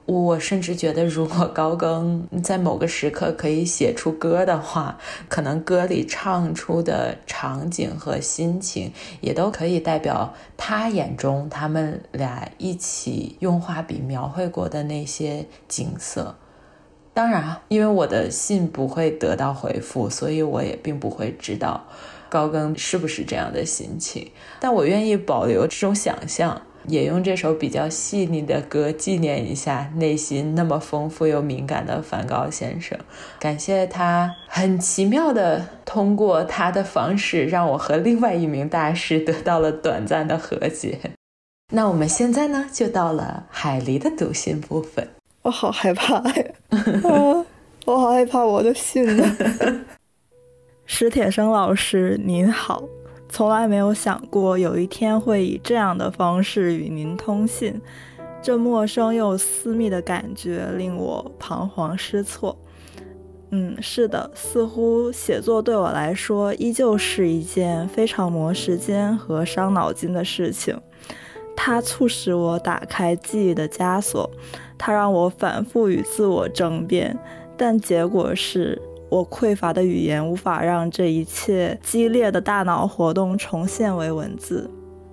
[0.08, 4.98] 我甚至觉得，如果高更在某个时刻可以写出歌的话，
[5.28, 8.90] 可能歌里唱出的场景和心情，
[9.20, 16.34] 也都可以代表他眼中他们俩一起用画笔描绘过的那些景色。
[17.12, 21.84] 当然，因为我的信不会得到回复，所以我也并不会知道
[22.30, 24.30] 高更是不是这样的心情。
[24.58, 26.62] 但我愿意保留这种想象。
[26.88, 32.98] 也用这首比较细腻的歌纪念一下内心那么丰富又敏感的梵高先生，
[33.38, 40.98] 感谢他很奇妙的通过他的方式让我和另外一名大师得到了短暂的和解。
[41.72, 45.06] 那我们现在呢，就到了海狸的读信部分。
[45.42, 46.44] 我好害怕呀！
[47.84, 49.06] 我好害怕我的信。
[50.84, 52.82] 史铁生老师您好。
[53.28, 57.80] 从来没有想过有一天会以这样的方式与您通信，
[58.42, 62.58] 这陌生又私密的感觉令我彷徨失措。
[63.50, 70.78] 嗯，是的，似乎写作对我来说依旧是一件非常磨时间和伤脑筋的事情。
[71.54, 74.30] 它促使我打开记忆的枷锁，
[74.76, 77.16] 它让我反复与自我争辩，
[77.56, 78.80] 但结果是。
[79.08, 84.70] 我匮乏的语言无法让这一切激烈的大脑活动重现为文字。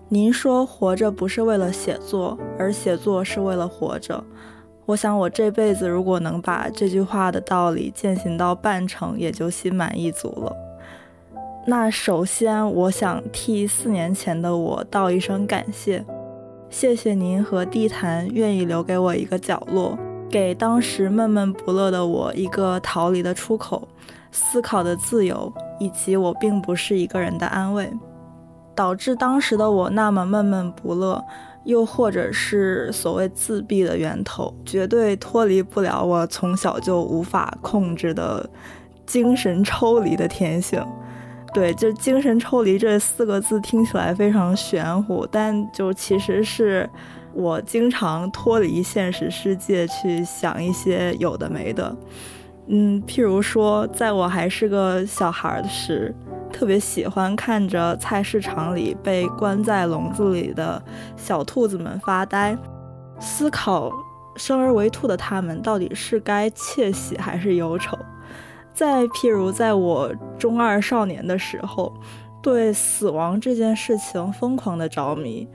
[0.09, 4.23] 您说活着不是为了写作，而写作是为了活着。
[4.85, 10.55] 我想我这辈子如果能把这句话的道理践行到半程，也就心满意足了。
[11.65, 16.05] 那首先，我想替四年前的我道一声感谢，
[16.69, 19.97] 谢谢您和地坛愿意留给我一个角落。
[20.29, 23.87] 给当时闷闷不乐的我一个逃离的出口。
[24.37, 25.49] 思考的自由，
[25.79, 27.89] 以及我并不是一个人的安慰，
[28.75, 31.23] 导致当时的我那么闷闷不乐，
[31.63, 38.49] 又或者是所谓自闭的源头，绝对脱离不了我从小就无法控制的
[39.05, 40.85] 精神抽离的天性。
[41.53, 46.89] 对，就精神抽离这四个字听起来非常玄乎，但就其实是
[47.35, 51.95] 我经常脱离现实世界去想一些有的没的。
[52.67, 56.15] 嗯，譬如说，在我还是个小孩儿时，
[56.51, 60.81] 特别喜欢看着菜市场里被关在笼子里的
[61.15, 62.57] 小兔子们发呆，
[63.19, 63.91] 思考
[64.35, 67.97] 生而为兔的它们到底是该窃喜还是忧愁。
[68.73, 71.93] 再譬如，在我中二少年的时候，
[72.41, 75.47] 对死亡这件事情疯狂的着迷，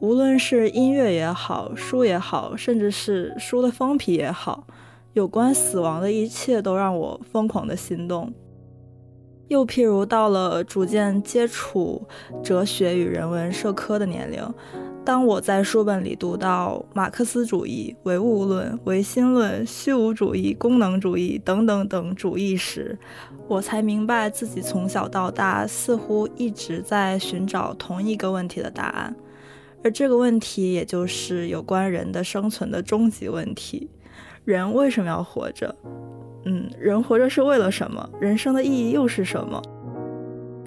[0.00, 4.66] 无论是音乐也好，书也好，甚至是书的封皮也好，
[5.14, 8.32] 有关死亡的一切都让我疯狂的心动。
[9.48, 12.06] 又譬如，到了逐渐接触
[12.44, 14.40] 哲学与人文社科的年龄。
[15.04, 22.96] 当我在书本里读到马克思主义、唯物论、唯心论、虚无主义、功能主义等等等主义时，
[23.48, 29.16] 我才明白自己从小到大似乎一直在寻找同一个问题的答案，
[29.84, 33.88] 而这个问题也就是有关人的生存的终极问题：
[34.44, 35.74] 人为什么要活着？
[36.44, 38.08] 嗯，人活着是为了什么？
[38.20, 39.62] 人生的意义又是什么？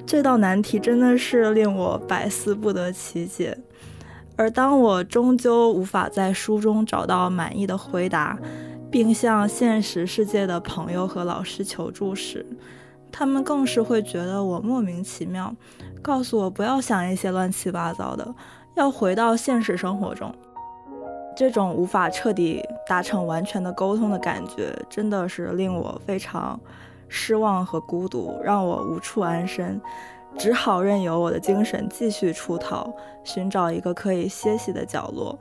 [0.06, 3.58] 这道难题真的是令我百思不得其解。
[4.36, 8.40] 而当我终究无法在书中找到满意的回答，
[8.90, 12.46] 并向现实世界的朋友和老师求助时，
[13.12, 15.56] 他们更是会觉得我莫名其妙，
[16.02, 18.34] 告诉我不要想一些乱七八糟的，
[18.76, 20.34] 要回到现实生活中。
[21.36, 26.60] 这种无法彻底达成完全的沟通的感觉，真的是令我非常
[27.08, 29.80] 失望和孤独，让我无处安身。
[30.38, 32.94] 只好任由我的精神继续出逃，
[33.24, 35.38] 寻找一个可以歇息的角落。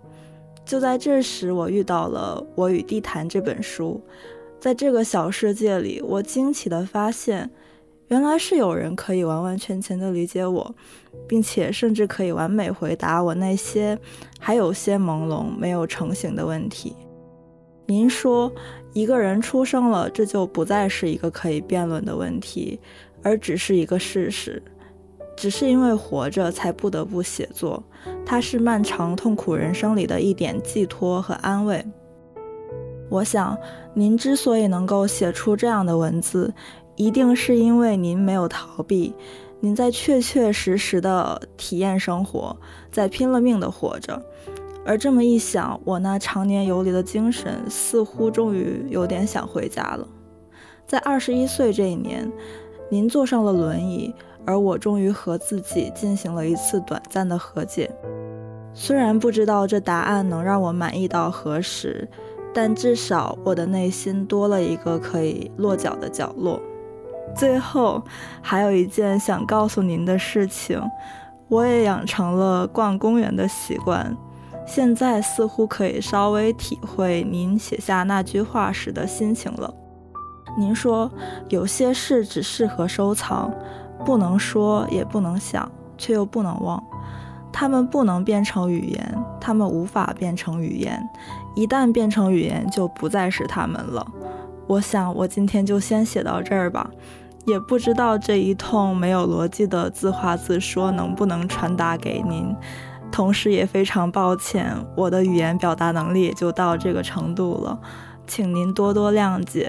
[0.65, 4.01] 就在这时，我遇到了《我与地坛》这本书。
[4.59, 7.51] 在这个小世界里，我惊奇地发现，
[8.11, 10.75] 原来是有人可以完完全全的理解我，
[11.29, 13.97] 并且甚至可以完美回答我那些
[14.41, 16.97] 还有些朦胧、没有成型的问题。
[17.87, 18.53] 您说，
[18.93, 22.81] 一个人出生了，这就不再是一个可以辩论的问题，
[23.23, 24.61] 而只是一个事实。
[25.37, 27.81] 只是因为活着，才不得不写作。
[28.27, 31.85] 它是漫长痛苦人生里的一点寄托和安慰。
[33.09, 33.57] 我想，
[33.95, 36.53] 您之所以能够写出这样的文字，
[37.01, 39.15] 一定是因为您没有逃避，
[39.61, 42.55] 您在确确实实的体验生活，
[42.93, 44.23] 在拼了命的活着。
[44.85, 50.07] 而这么一想，我那常年游离的精神，似乎终于有点想回家了。
[50.87, 52.31] 在二十一岁这一年，
[52.91, 54.15] 您坐上了轮椅。
[54.45, 57.91] 而我终于和自己进行了一次短暂的和解，
[58.75, 62.07] 虽然不知道这答案能让我满意到何时，
[62.53, 66.61] 但至少我的内心多了一个可以落脚的角落。
[67.35, 68.03] 最后，
[68.43, 70.81] 还有一件想告诉您的事情，
[71.49, 74.17] 我也养成了逛公园的习惯，
[74.67, 79.73] 现在似乎可以稍微体会您写下那句话时的心情了。
[80.59, 81.11] 您说
[81.49, 83.53] 有些事只适合收藏。
[84.03, 86.83] 不能说，也不能想，却又不能忘。
[87.53, 91.07] 它们不能变成语言，它们无法变成语言。
[91.55, 94.11] 一旦变成语言，就不再是它们了。
[94.67, 96.91] 我想，我今天就先写到这儿吧。
[97.47, 102.55] 也不知道这一通没有逻辑的自话自说能不能传达给您。
[103.11, 107.81] 同时，也非常抱歉，我的语言表达能力也就到这个程度了，
[108.27, 109.69] 请您多多谅解。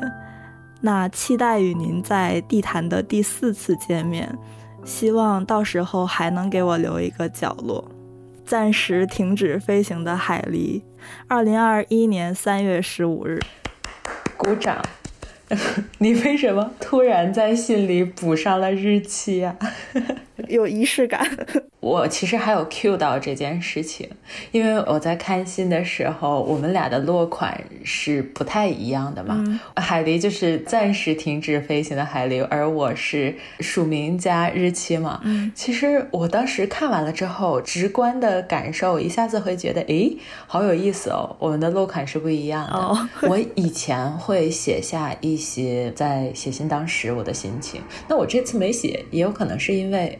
[0.81, 4.37] 那期待与您在地坛的第四次见面，
[4.83, 7.83] 希望到时候还能给我留一个角落。
[8.45, 10.83] 暂时停止飞行的海狸，
[11.27, 13.39] 二零二一年三月十五日，
[14.37, 14.77] 鼓掌。
[15.99, 19.57] 你为什么突然在信里补上了日期啊？
[20.47, 21.29] 有仪式感。
[21.79, 24.07] 我其实还有 cue 到这件事情，
[24.51, 29.43] 因为我在看信的时候，我们俩的落款是不太一样的嘛。
[29.75, 35.21] 海狸就是暂时停止飞行的海狸，而我是署名加日期嘛。
[35.23, 40.15] 嗯，其实我当时看完了之后，直观的感受一下子会觉得，诶，
[40.45, 43.27] 好有意思哦，我们的落款是不一样的。
[43.27, 50.17] 我以前会写下一些在写信当时我的心情，那我这次没写，也有可能是因为。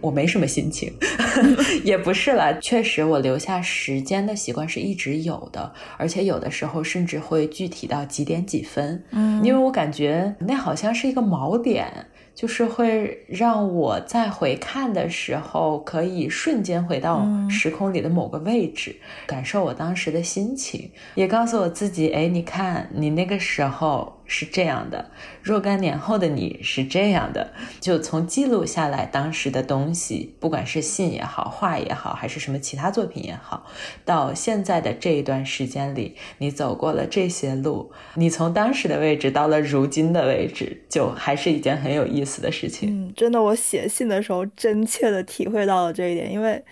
[0.00, 0.92] 我没什么心情，
[1.82, 2.58] 也不是了。
[2.60, 9.02] 确实，我留下时间的习惯是一直有的，而且有的时候甚至会具体到几点几分。
[9.12, 12.06] 嗯，因为我感觉那好像是一个锚点。
[12.34, 24.20] 就是会让我在回看的时候，可以瞬间回到时空里的某个位置，感受我当时的心情，也告诉我自己：哎，你看，你那个时候。
[24.26, 25.10] 是这样的，
[25.42, 33.66] 若干年后的你是这样的，就从记录下来当时的东西，不管是信也好，画也好，还是什么其他作品也好，
[34.04, 42.88] 到现在的这一段时间里，你走过了这些路，你从当时的位置到了如今的位置，就还是一件很有意思的事情。
[42.90, 46.62] 嗯，真的，我写信的时候真切的体会到了这一点，因为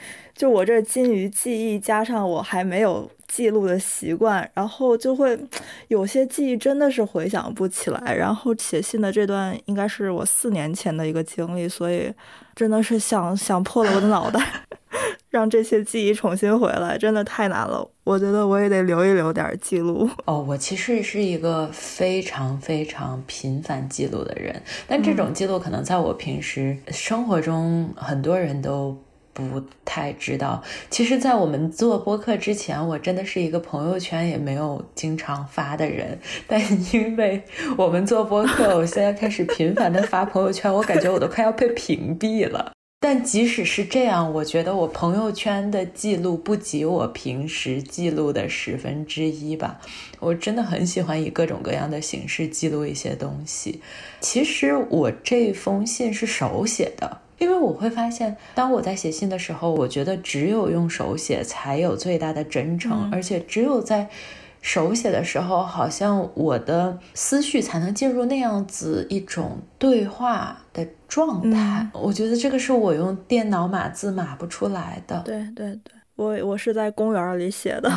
[0.42, 3.08] 就我这金鱼记忆加上我还没有。
[3.28, 5.38] 记录的习惯，然后就会
[5.88, 8.14] 有些记忆真的是回想不起来。
[8.14, 12.12] 然后写信的这段应该是我四年前的一个经历，所以
[12.54, 14.38] 真的是想想破了我的脑袋，
[15.30, 17.88] 让这些记忆重新回来，真的太难了。
[18.04, 20.06] 我觉得我也得留一留点记录。
[20.26, 29.01] 哦，我其实是一个非常非常频繁记录的人，但这种记录可能在我平时生活中很多人都。
[29.32, 36.18] 不太知道，其实，在我们做播客之前，我真的是一个朋友圈也没有经常发的人。
[36.46, 36.60] 但
[36.94, 37.42] 因为
[37.76, 42.72] 我们做播客，我现在开始频繁的发朋友圈，我感觉我都快要被屏蔽了。
[43.00, 49.80] 但即使是这样，我觉得我朋友圈的记录不及我平时记录的十分之一吧。
[50.20, 53.80] 我真的很喜欢以各种各样的形式记录一些东西。
[54.20, 57.21] 其实我这封信是手写的。
[57.42, 64.08] 因为我会发现，当我在写信的时候，我觉得只有用手写才有最大的真诚，而且只有在
[64.60, 71.88] 手写的时候，好像我的思绪才能进入那样子一种对话的状态。
[71.94, 75.20] 我觉得这个是我用电脑码字码不出来的。
[75.24, 77.90] 对对对，我我是在公园里写的，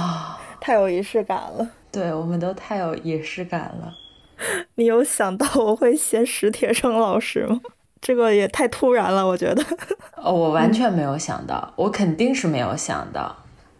[0.59, 1.69] 太有仪式感了。
[1.91, 3.93] 对，我们都太有仪式感了。
[4.73, 7.61] 你有想到我会写史铁生老师吗？
[8.01, 9.63] 这个也太突然了，我觉得。
[10.17, 13.35] 哦，我完全没有想到，我肯定是没有想到。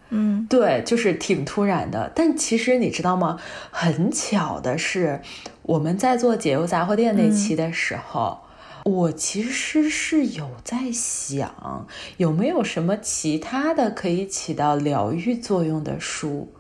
[0.10, 2.12] 嗯，对，就是挺突然的。
[2.16, 3.40] 但其实你知道吗？
[3.72, 5.22] 很巧的是，
[5.64, 8.42] 我们在做解忧杂货店那期的时候，
[8.84, 11.88] 我其实是有在想，
[12.18, 16.54] 有没有什么其他的可以起到疗愈作用的书。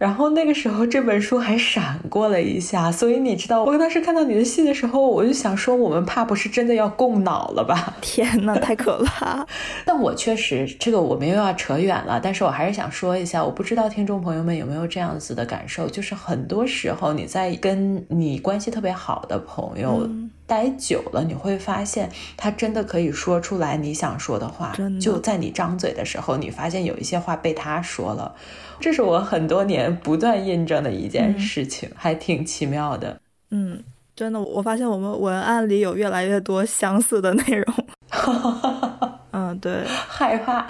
[0.00, 7.94] 然后那个时候这本书还闪过了一下，所以你知道，我当时看到你的信的时候，我就想说，我们怕不是真的要共脑了吧？
[8.00, 9.46] 天哪，太可怕！
[9.84, 20.08] 但我确实，这个我们又要扯远了，但是我还是想说一下，我不知道听众朋友们有没有这样子的感受，就是很多时候你在跟你关系特别好的朋友。
[20.50, 24.74] 待久了，你会发现他真的可以说出来你想说的话。
[25.00, 28.34] 就在你张嘴的时候，你发现有一些话被他说了，
[28.80, 33.20] 这是我很多年不断印证的一件事情，还挺奇妙的。
[33.52, 33.80] 嗯，
[34.16, 37.86] 真的，我发现我们文案里有越来越多相似的内容。
[39.30, 40.66] 嗯，对，害怕。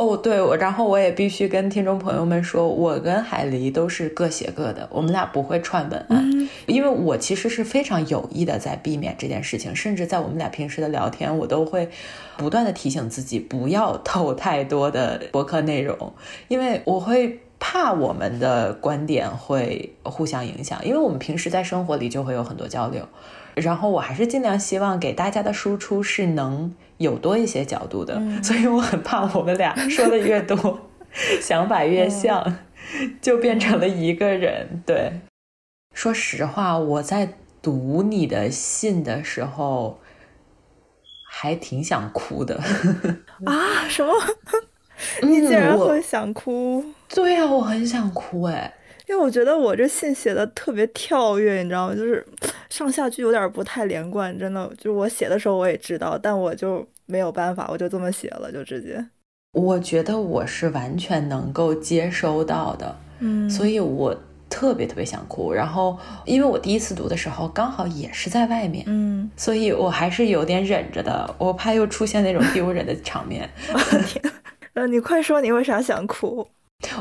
[0.00, 11.86] 哦，对，我然后我也必须跟听众朋友们说，我跟海狸都是各写各的，我们俩不会串文案，因为我其实是非常有意的在避免这件事情，甚至在我们俩平时的聊天，我都会
[12.38, 16.14] 不断的提醒自己不要 透太多的博客内容，
[16.48, 23.06] 因为我会怕我们的观点会互相影响，因为我们平时在生活里就会有很多交流。
[23.54, 30.78] 然后我还是尽量希望给大家的输出是能有多一些角度的，所以我很怕我们俩说的越多，
[31.40, 32.58] 想法越像，
[33.22, 34.82] 就变成了一个人。
[34.84, 35.10] 对，
[35.94, 39.98] 说实话，我在读你的信的时候，
[41.26, 42.56] 还挺想哭的。
[43.46, 43.88] 啊？
[43.88, 44.12] 什么？
[45.24, 46.84] 你竟然会想哭？
[47.08, 48.74] 对呀，我很想哭哎。
[49.10, 51.94] 因为我觉得我这信写的特别跳跃，你知道吗？
[51.96, 52.24] 就是
[52.68, 54.70] 上下句有点不太连贯，真的。
[54.78, 59.04] 就是我写的时候我也知道，但我就没有办法，我就这么写了，就直接。
[59.52, 64.16] 我觉得我是完全能够接收到的，嗯，所以我
[64.48, 65.52] 特别特别想哭。
[65.52, 73.50] 然后，因为我第一次读的时候刚好也是在外面，嗯，所以我还是有点忍着的，我怕又出现那种丢人的场面。
[74.06, 74.22] 天，
[74.74, 76.46] 呃，你快说，你为啥想哭？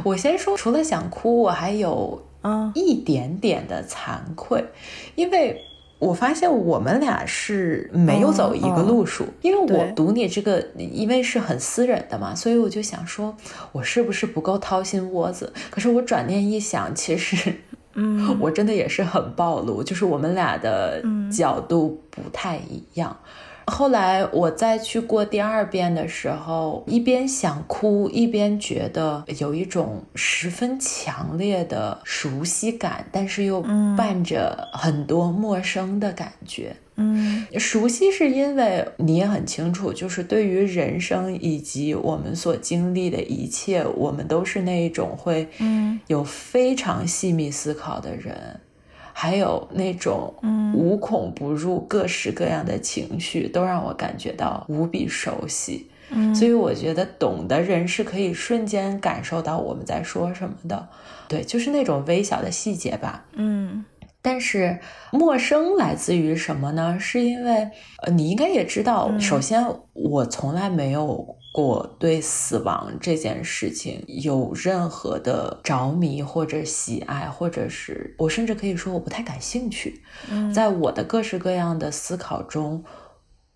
[0.04, 4.64] 我先说，除了想哭，我还有嗯一点点的惭愧，
[5.16, 5.62] 因为
[6.00, 9.26] 我发现我们俩是没有走一个路数。
[9.42, 13.36] 因为我读你这个，因为是很私人的嘛，所以我就想说，
[13.72, 15.52] 我是不是不够掏心窝子？
[15.70, 17.54] 可是我转念一想，其实，
[17.94, 23.18] 嗯，我真的也是很暴露，就是我们俩的角度不太一样。
[23.70, 33.62] 后来我再去过第二遍的时候，一边想哭，一边觉得有一种十分强烈的熟悉感，但是又
[33.96, 36.76] 伴着很多陌生的感觉。
[37.02, 48.60] 嗯，熟悉是因为你也很清楚，就是对于人生以及我们所经历的一切，我们都是那一种会嗯有非常细密思考的人。
[49.22, 50.34] 还有那种
[50.74, 55.92] 无孔不入、各式各样的情绪，都让我感觉到无比熟悉。
[56.10, 60.88] 嗯，所以我觉得懂的人是可以瞬间感受到我们在说什么的。
[61.28, 63.26] 对，就是那种微小的细节吧。
[63.34, 63.84] 嗯，
[64.22, 64.80] 但是
[65.12, 66.98] 陌生来自于什么呢？
[66.98, 67.70] 是因为
[68.04, 69.62] 呃，你应该也知道，首先
[69.92, 71.36] 我从来没有。
[71.52, 80.02] 过对死亡这件事情有任何的着迷或者喜爱，或者是我甚至可以说我不太感兴趣。
[80.54, 82.84] 在我的各式各样的思考中，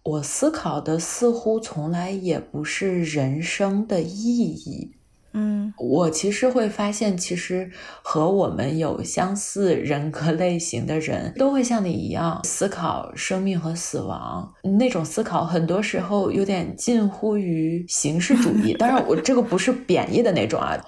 [0.03, 4.95] 我思考的似乎从来也不是人生的意义。
[5.33, 7.69] 嗯，我其实会发现，其实
[8.01, 14.53] 和我们有相似人格类型的人都会像你一样思考生命和死亡。
[14.79, 20.79] 那种思考很多时候有点近乎于形式主义， 当然我这个不是贬义的那种啊。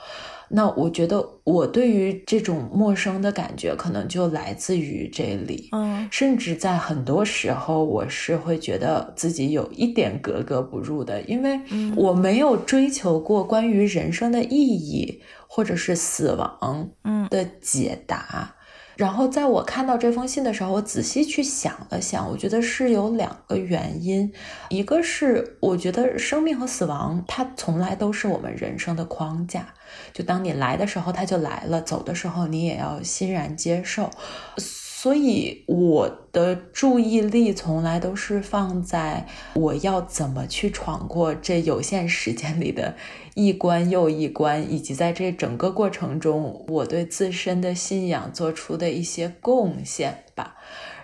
[0.49, 5.69] 那我觉得，我对于这种陌生的感觉，可能就来自于这里。
[5.71, 11.59] 嗯，甚至在很多时候，我是会觉得自己有一点格格不入的，因为
[11.95, 16.91] 我没有追求过关于人生的意义，或者是死亡
[17.29, 18.55] 的解答。
[18.95, 24.31] 然后在我看到这封信的时候，我仔细去想了想，我觉得是有两个原因，
[24.69, 29.73] 一个是我觉得生命和死亡它从来都是我们人生的框架，
[30.15, 34.09] 就当你来的时候他就来了，走的时候你也要欣然接受。
[34.57, 42.95] 所以我的注意力从来都是放在我要怎么去闯过这有限时间里的
[43.33, 50.55] 一关又一关，以及在这整个过程中我对自身的信仰做出的一些贡献吧。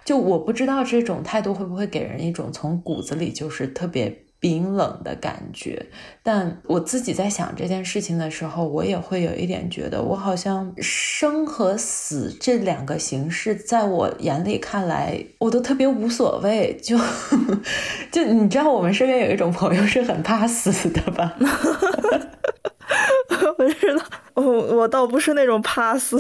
[0.05, 4.30] 就我不知道这种态度会不会给人一种从骨子里就是特别。
[4.41, 5.85] 冰冷的感觉，
[6.23, 16.75] 但我自己在想这件事情的时候，我也会有一点觉得，我好像生和死这两个形式，在我眼里看来，我都特别无所谓。
[16.81, 16.97] 就
[18.11, 21.37] 就你知道，我们身边有一种朋友是很怕死的吧？
[23.57, 26.17] 我知道，我我倒不是那种怕死。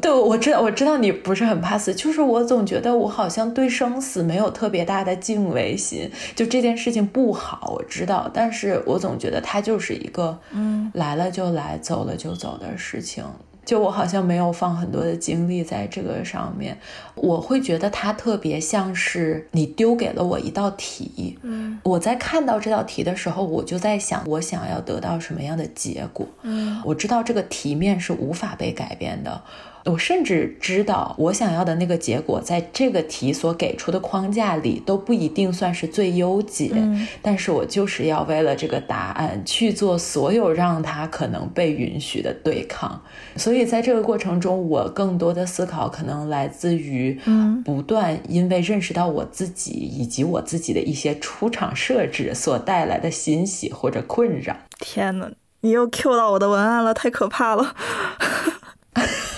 [0.00, 6.10] 对，我知道，我知道你不是很怕死，就是我总觉得我好像对生死没有特别大的敬畏心。
[6.34, 13.24] 就这件事情不好，我知道，但是我总觉得它就是一个，嗯，来了就来，走了就走的事情。
[13.64, 16.76] 就我好像没有放很多的精力在这个上面，
[17.14, 29.42] 我会觉得它特别像是你丢给了我一道题，嗯，我在看到这道题的时候，我就在想我想要得到什么样的结果，嗯，我知道这个题面是无法被改变的。
[29.84, 36.70] 我甚至知道，我想要的那个结果，在这个题所给出的框架里都不一定算是最优解。
[36.72, 43.02] 嗯，但是我就是要为了这个答案去做所有让它可能被允许的对抗。
[43.36, 54.56] 所以在这个过程中，我更多的思考可能来自于，嗯，不断因为认识到我自己以及我自己的一些出场设置所带来的欣喜或者困扰。
[54.80, 55.30] 天呐，
[55.60, 57.74] 你又 Q 到我的文案了，太可怕了。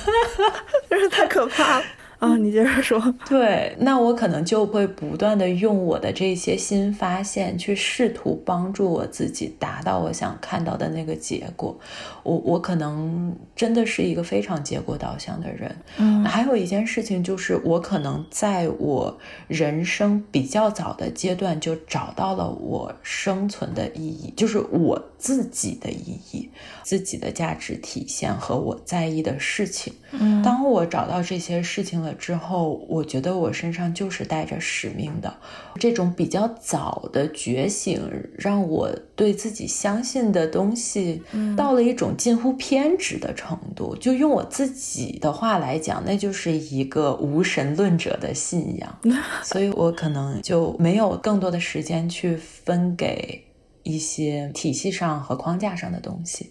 [0.88, 1.84] 真是太可怕了
[2.18, 2.34] 啊！
[2.38, 3.14] 你接着说。
[3.28, 11.78] 对，那我可能就会不断的用我的这些新发现去试图帮助我自己达到我想看到的那个结果。
[12.22, 15.76] 我我可能真的是一个非常结果导向的人。
[15.98, 26.48] 嗯，还有一件事情就是，我可能在我人生比较早的阶段就找到了我生存的意义，就是我自己的意义。
[26.86, 29.92] 自己的价值体现和我在意的事情。
[30.12, 35.36] 嗯，当我找到这些事情了之后，我觉得我身上就是带着使命的。
[35.80, 38.00] 这种比较早的觉醒，
[38.38, 41.20] 让我对自己相信的东西，
[41.56, 43.96] 到了一种近乎偏执的程度。
[43.96, 48.98] 就用我自己的话来讲，那就是一个无神论者的信仰。
[49.42, 53.42] 所以我可能就没有更多的时间去分给。
[53.86, 56.50] 一些体系上和框架上的东西，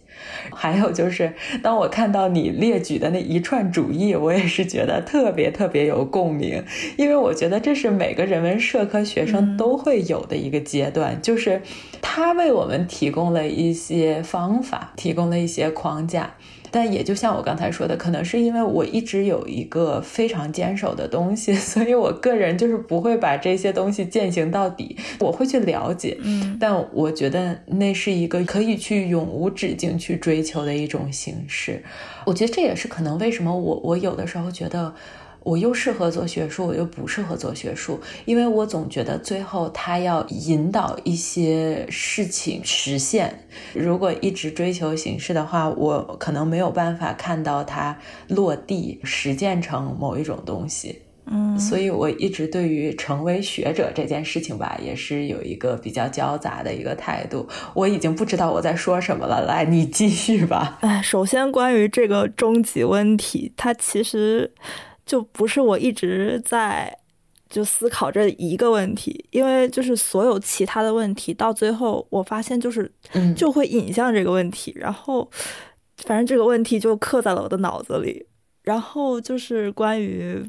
[0.54, 6.64] 还有就是，当我看到你列举的那一串主义，我也是觉得特别特别有共鸣，
[6.98, 11.62] 因为我觉得这是每个人文社科学生都会有的一个阶段，就是
[12.02, 16.36] 他为我们提供了一些方法，提供了一些框架。
[16.76, 24.98] 但也就像我刚才说的，可能是因为我一直有一个非常坚守的东西， 所以我个人就是不会把这些东西践行到底。
[25.22, 31.82] 我会去了解，嗯，但我觉得那是一个可以去永无止境去追求的一种形式。
[32.26, 34.94] 我觉得这也是可能为什么我我有的时候觉得。
[35.46, 43.48] 我又适合做学术，我又不适合做学术，因为我总觉得最后他要引导一些事情实现。
[43.76, 47.96] 如果一直追求形式的话，我可能没有办法看到它
[48.28, 51.04] 落地实践成某一种东西。
[51.28, 57.48] 嗯，所以我一直对于成为学者这件事情吧，也是有一个比较交杂的一个态度。
[57.76, 60.80] 我已经不知道我在说什么了，来，你继续吧。
[60.82, 64.52] 哎，首先关于这个终极问题，它其实。
[65.06, 66.98] 就不是我一直在
[67.50, 72.92] 就思考这一个问题，因为就是所有其他的问题到最后，我发现就是
[73.36, 75.30] 就会引向这个问题，然后
[75.98, 78.26] 反正这个问题就刻在了我的脑子里。
[78.64, 80.44] 然后就是关于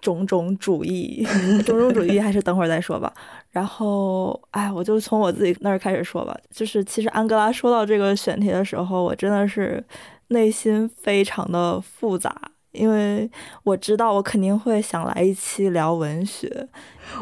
[0.00, 1.26] 种种主义，
[1.66, 3.12] 种种主义还是等会儿再说吧。
[3.50, 6.38] 然后哎，我就从我自己那儿开始说吧。
[6.48, 9.84] 就是其实安哥拉说到这个选题的时候，我真的是
[10.28, 12.40] 内心非常的复杂。
[12.76, 13.28] 因为
[13.64, 16.68] 我知道我肯定会想来一期聊文学，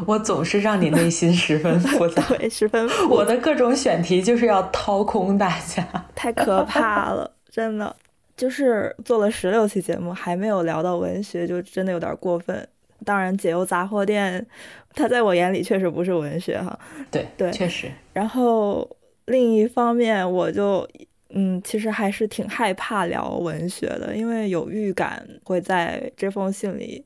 [0.05, 2.87] 我总是让你内心十分复杂， 对，十分。
[3.09, 7.95] 我的各种选题就是要掏空大家， 太可怕了，真的。
[8.37, 12.67] 就是做了十六期节目，还没有聊到文学，就真的有点过分。
[13.05, 14.45] 当然，解忧杂货店，
[14.93, 16.77] 它在我眼里确实不是文学哈。
[17.09, 17.89] 对对，确实。
[18.11, 18.89] 然后
[19.25, 20.87] 另一方面，我就。
[21.29, 27.03] 嗯，其实还是挺害怕聊文学的，因为有预感会在这封信里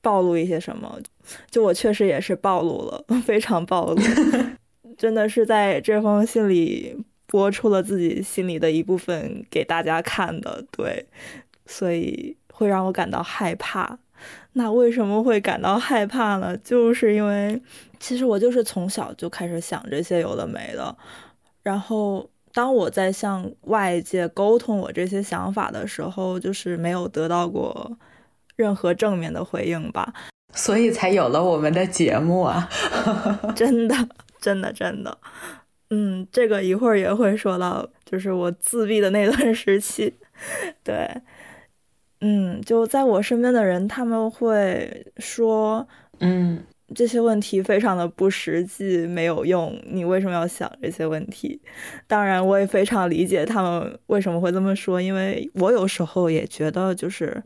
[0.00, 0.98] 暴露一些什么。
[1.50, 3.96] 就我确实也是暴露了， 非常暴露，
[4.96, 6.96] 真的是在这封信里
[7.26, 10.64] 播出了自己心里的一部分给大家看的。
[10.72, 11.06] 对，
[11.66, 13.98] 所以会让我感到害怕。
[14.54, 16.56] 那为什么会感到害怕呢？
[16.64, 17.60] 就是因为
[18.00, 20.96] 其实我就是从小就开始想这些有的没的，
[21.62, 22.28] 然后。
[22.52, 27.96] 当我在向外界沟通我这些想法的时候，就是没有得到过
[28.56, 30.12] 任何正面的回应吧，
[30.52, 32.68] 所以才有了我们的节目啊！
[33.54, 33.94] 真的，
[34.40, 35.18] 真的，真的，
[35.90, 40.14] 嗯，这个一会儿也会说到，就是我自闭的那段时期，
[40.82, 41.08] 对，
[42.20, 45.86] 嗯，就在我身边的人，他们会说，
[46.20, 46.64] 嗯。
[46.94, 49.78] 这些问题非常的不实际，没有用。
[49.86, 51.60] 你为什么要想这些问题？
[52.06, 57.42] 当然，我也非常理解他们为什么会这么说，因为我有时候也觉得，就是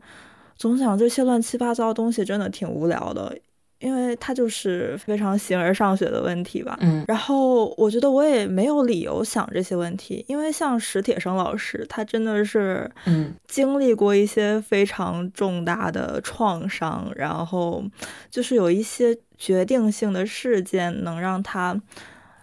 [0.55, 3.37] 总想这些乱七八糟的东西真的挺无聊的。
[3.79, 17.83] 因为他就是非常形而上学的问题吧，嗯，然后我觉得我也没有理由想这些问题，因为像史铁生老师，他真的是，嗯，经历过一些非常重大的创伤，然后
[18.31, 19.13] 就是有一些
[19.43, 21.77] 决定性的事件，能让他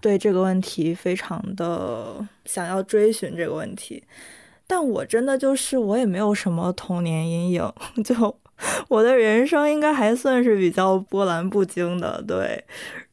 [0.03, 4.05] 对这个问题非常的想要追寻这个问题，
[4.67, 7.73] 但我真的就是我也没有什么童年阴影，
[8.05, 8.37] 就。
[8.89, 12.63] 我的人生应该还算是比较波澜不惊的，对。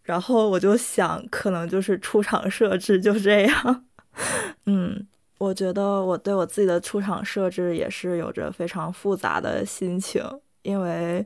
[0.03, 3.85] 然后我就想，可能就是出场设置就这样。
[4.67, 5.07] 嗯，
[5.37, 10.21] 我觉得我对我自己的出场设置也是有着非常复杂的心情，
[10.63, 11.25] 因为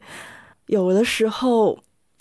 [0.67, 1.75] 有的时候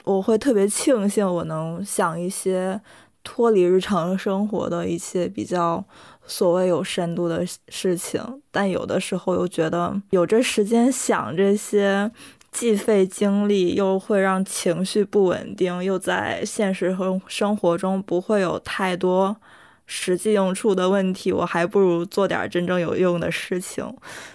[0.05, 2.81] 我会特别庆幸我能想一些
[3.23, 5.85] 脱离日常生活的一些比较。
[6.27, 8.23] 所谓有深度的事情，
[8.53, 12.09] 但有的时候又觉得有这时间想这些，
[12.53, 19.37] 既费精力，又会让情绪不稳定，又在现实和生活中不会有太多
[19.87, 23.85] 实际用处的问题，我还不如做点真正有用的事情。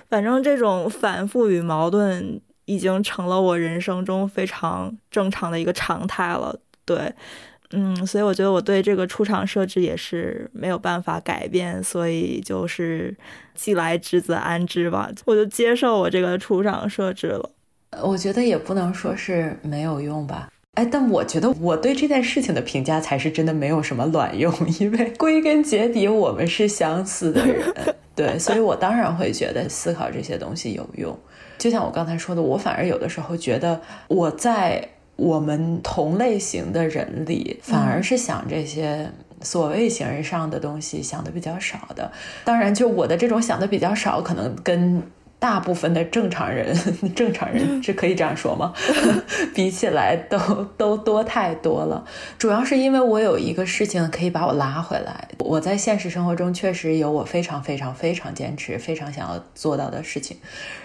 [0.09, 6.59] 反正这种反复与矛盾已经成了我人生中非常正常的一个常态了。
[6.84, 7.13] 对。
[7.72, 13.13] 嗯，所以我觉得我对这个出场设置也是没有办法改变，所以就是
[13.55, 17.49] 既来之则安之吧，我就接受我这个出场设置了。
[18.03, 27.74] 我觉得也不能说是没有用吧，哎，但我觉得我对这件事情的评价才是真的没有什么卵用， 因为归根结底我们是相似的人，
[28.16, 31.20] 对，所以我当然会觉得思考这些东西有用。
[31.58, 34.89] 就像我刚才说的，我反而有的时候觉得我在。
[35.18, 42.12] 我们同类型的人里，反而是想这些所谓形而上的东西想的比较少的。
[42.43, 45.01] 当然，就我的这种想的比较少，可能跟
[45.38, 46.76] 大部分的正常人，
[47.16, 48.74] 正常人是可以这样说吗？
[49.54, 50.38] 比起来都
[50.78, 52.04] 都多太多了。
[52.38, 55.28] 主要是因为我有一个事情可以把我拉回来。
[55.40, 60.38] 我在现实生活中确实有我非常非常非常坚持、非常想要做到的事情。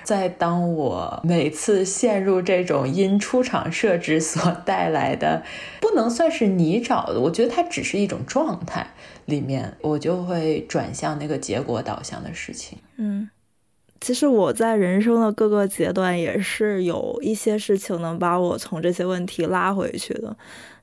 [0.04, 5.42] 在当我每次陷入这种因出厂设置所带来的
[5.80, 8.86] 不能算是泥沼的，我觉得它只是一种状态
[9.24, 12.78] 里面，我就会转向那个结果导向的事情。
[12.96, 13.30] 嗯。
[14.00, 20.34] 其实我在人生的各个阶段也是有一些事情能把我从这些问题拉回去的，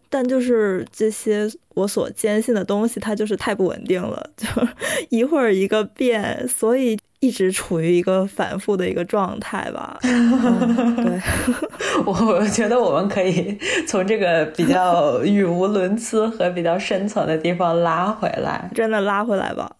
[0.09, 4.47] 但就是这些我所坚信的东西，它就是太不稳定了，就
[5.09, 9.97] 一会儿一个变，所以一直处于一个反复的一个状态吧。
[10.01, 11.20] 对，
[12.05, 13.57] 我我觉得我们可以
[13.88, 19.76] 从这个比较语无伦次和比较深层的地方拉回来，真的拉回来吧。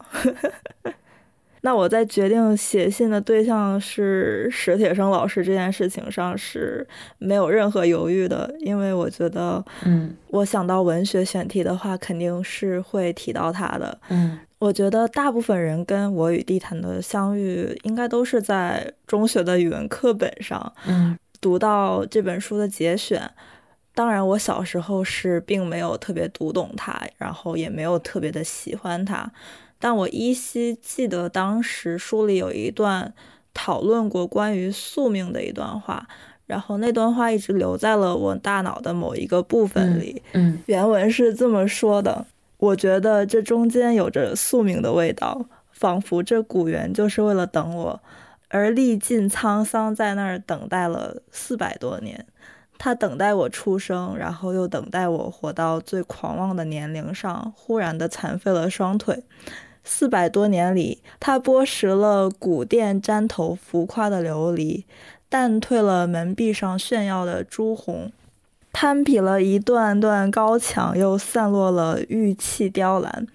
[1.62, 6.88] 那我在决定写信的对象是史铁生老师这件事情上是
[7.18, 14.00] 没有任何犹豫的，因为我觉得，嗯，我想到文学选题的话，肯定是会提到他的。
[14.10, 23.30] 嗯，我觉得大部分人跟我与地坛的相遇，应该都是在中学的语文课本上，嗯，读到这本书的节选。
[23.94, 29.32] 当然，我小时候是并没有特别读懂它，然后也没有特别的喜欢它。
[29.80, 33.14] 但我依稀记得当时书里有一段
[33.54, 36.08] 讨论过关于宿命的一段话，
[36.46, 40.22] 然后那段话一直留在了我大脑的某一个部分里。
[40.34, 42.26] 嗯，原文是这么说的：
[42.58, 48.02] 我觉得这中间有着宿命的味道，仿佛这古猿就是为了等我，
[48.48, 52.26] 而历尽沧桑在那儿等待了四百多年。
[52.80, 59.24] 他等待我出生，然后又等待我活到最狂妄的年龄上，忽然的残废了双腿。
[59.90, 64.84] 四百多年里，他剥蚀了古殿毡头浮夸的琉璃，
[65.30, 68.12] 淡褪了门壁上炫耀的朱红，
[68.74, 73.26] 攀比了一段段高墙，又散落了玉砌雕栏。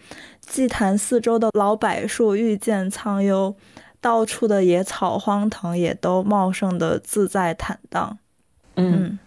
[0.41, 3.55] 祭坛四周的老柏树愈见苍幽，
[4.03, 8.19] 到处的野草荒藤也都茂盛的自在坦荡。
[8.77, 9.19] 嗯。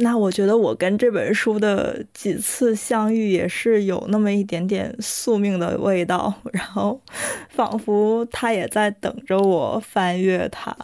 [0.00, 7.00] 那我觉得我跟这本书的几次相遇也是有那么一点点宿命的味道，然后
[7.50, 10.74] 仿佛他也在等着我翻阅它。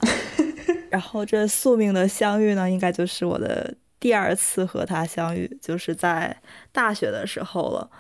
[0.91, 6.37] 然后这宿命的相遇呢，应该就是我的第二次和他相遇，就是在
[6.71, 7.91] 大学的时候了。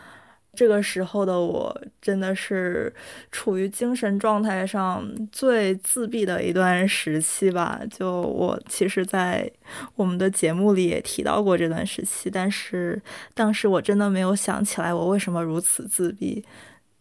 [0.57, 2.93] 这个时候的我真的是
[3.31, 7.81] 处于精神状态上最自闭的一段时期吧。
[7.91, 9.49] 就我其实，在
[9.95, 13.01] 我们的节目里也提到过这段时期，但是
[13.35, 16.43] 当时我真的没有想起来我为什么如此自闭。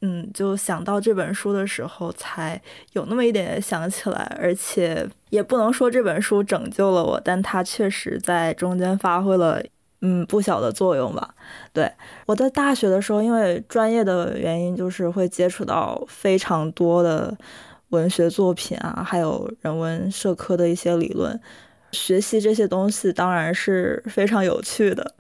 [0.02, 4.38] 嗯，就想到这本书的时候，才有那么一点想起来。
[4.40, 9.64] 而且也不能说这本书拯救了我，但它确实在中间发挥了。
[10.08, 11.34] 嗯，不小的作用吧。
[11.74, 11.92] 对，
[12.28, 17.36] 我在大学的时候，因为专业的原因，就是会接触到非常多的
[17.90, 21.42] 文学作品啊，还有人文社科的一些理论。
[21.92, 25.16] 学习这些东西当然是非常有趣的，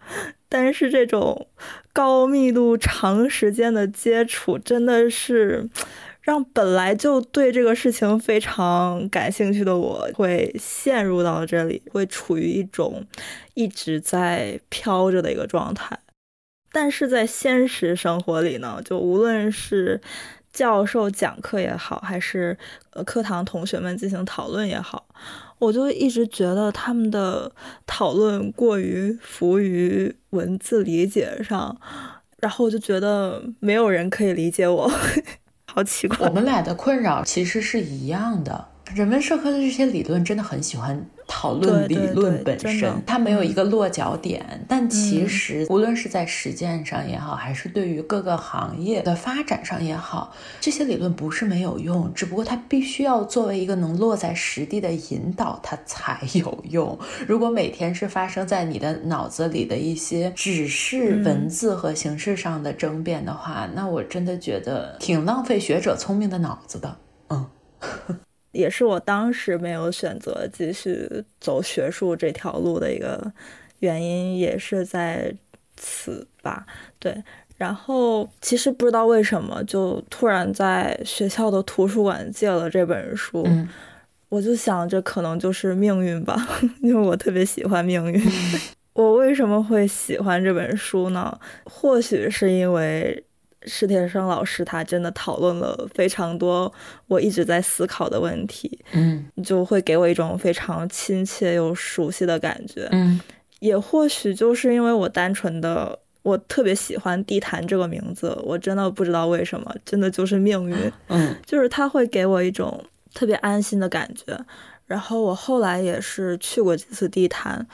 [0.47, 1.47] 但是这种
[1.91, 5.67] 高密度、长时间的接触，真的是。
[6.25, 13.05] 让本来就对这个事情非常感兴趣的我会陷入到这里，会处于一种
[13.53, 15.99] 一直在飘着的一个状态。
[16.71, 20.01] 但是在现实生活里呢，就无论是
[20.51, 22.57] 教授讲课也好，还是
[22.93, 25.07] 呃课堂同学们进行讨论也好，
[25.59, 27.51] 我就一直觉得他们的
[27.85, 31.79] 讨论过于浮于文字理解上，
[32.39, 34.91] 然后我就觉得没有人可以理解我。
[35.75, 38.65] 好奇怪，我们俩的困扰其实是一样的。
[38.93, 41.05] 人文社科的这些理论真的很喜欢。
[41.27, 44.65] 讨论理论本身，它没有一个落脚点。
[44.67, 56.97] 但其实，无论是在实践上也好，还是对于各个行业的发展上也好，这些理论不是没有用，只不过它必须要作为一个能落在实地的引导，它才有用。
[57.27, 66.97] 如果每天是发生在你的脑子里的一些只是文字和形式上的争辩的话，那我真的觉得挺浪费学者聪明的脑子的。
[67.29, 67.45] 嗯。
[68.55, 71.09] 也是我当时没有选择继续
[71.41, 73.31] 走学术这条路的一个
[73.79, 75.33] 原因，也是在
[75.75, 76.65] 此吧。
[76.97, 77.21] 对，
[77.57, 83.45] 然后其实不知道为什么，就突然在学校的图书馆借了这本书，
[84.29, 86.47] 我就想这可能就是命运吧，
[86.81, 88.21] 因为我特别喜欢命运。
[88.93, 91.37] 我为什么会喜欢这本书呢？
[91.65, 93.23] 或许是因为。
[93.65, 96.71] 史铁生老师他真的讨论了非常多
[97.07, 102.87] 我一直在思考的问题，嗯就会给我一种非常亲切又熟悉的感觉。
[102.91, 103.19] 嗯
[103.59, 114.37] 也或许就是因为我单纯的，我特别喜欢地坛这个名字，我真的不知道为什么，真的就是命运，嗯 就是他会给我一种特别安心的感觉。
[114.85, 117.65] 然后我后来也是去过几次地坛，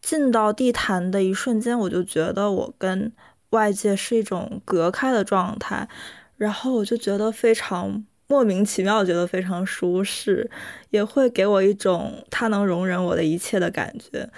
[0.00, 3.12] 进到地坛的一瞬间，我就觉得我跟
[3.50, 5.88] 外界是一种隔开的状态，
[6.36, 10.50] 然后我就觉得非常莫名其妙，觉得非常舒适，
[10.90, 14.28] 也会给我一种他能容忍我的一切的感觉，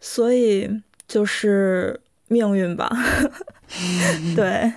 [0.00, 2.90] 所以就是命运吧，
[4.36, 4.72] 对。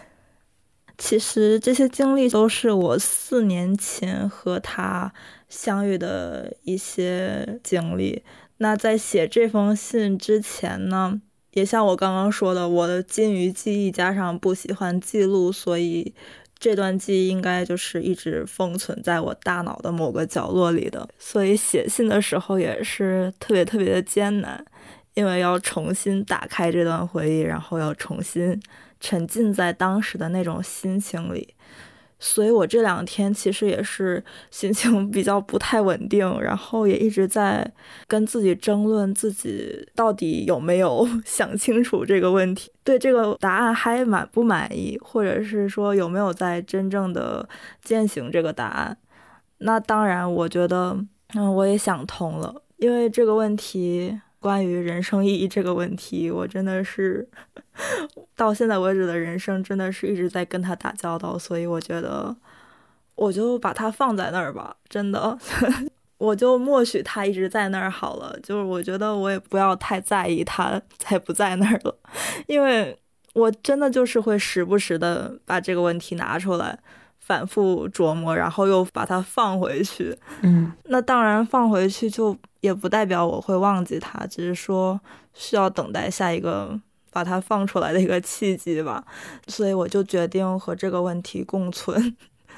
[0.98, 5.12] 其实这些经历都是我四年前和他
[5.50, 8.24] 相遇的一些经历。
[8.58, 11.20] 那在写这封信之前呢，
[11.54, 16.14] 也像我刚刚说的，我的金鱼记忆加上不喜欢记录，所以
[16.58, 21.08] 这段记忆应该就是一直封存在我大脑的某个角落里的。
[21.20, 24.64] 所以写信的时候也是特别特别的艰难，
[25.14, 28.58] 因为要重新打开这段回忆，然后要重新
[29.00, 31.54] 沉浸在当时的那种心情里。
[32.24, 37.70] 所以我这两天其实也是心情比较不太稳定，然后也一直在
[38.08, 47.50] 跟自己争论自己到底有没有 想清楚这个问题，对这个答案还满不满意，或者是说有没有在真正的
[47.84, 48.96] 践行这个答案。
[49.58, 50.96] 那当然，我觉得，
[51.34, 54.22] 嗯，我也想通了，因为这个问题。
[54.42, 57.30] 关于人生意义这个问题，我真的是
[58.36, 62.36] 到现在为止的人生，真的是一直在跟他打交道，所以我觉得
[63.14, 65.38] 我就把它放在那儿吧，真的，
[66.18, 68.36] 我就默许他一直在那儿好了。
[68.42, 71.96] 就是我觉得我也不要太在意他在不在那儿了，
[72.48, 72.98] 因为
[73.36, 76.80] 我真的就是会时不时的把这个问题拿出来
[77.20, 80.18] 反复琢磨，然后又把它放回去。
[80.42, 82.36] 嗯，那当然放回去就。
[82.62, 85.00] 也不代表我会忘记他，只是说
[85.34, 86.80] 需要等待下一个
[87.12, 89.04] 把它放出来的一个契机吧。
[89.48, 92.16] 所以我就决定和这个问题共存。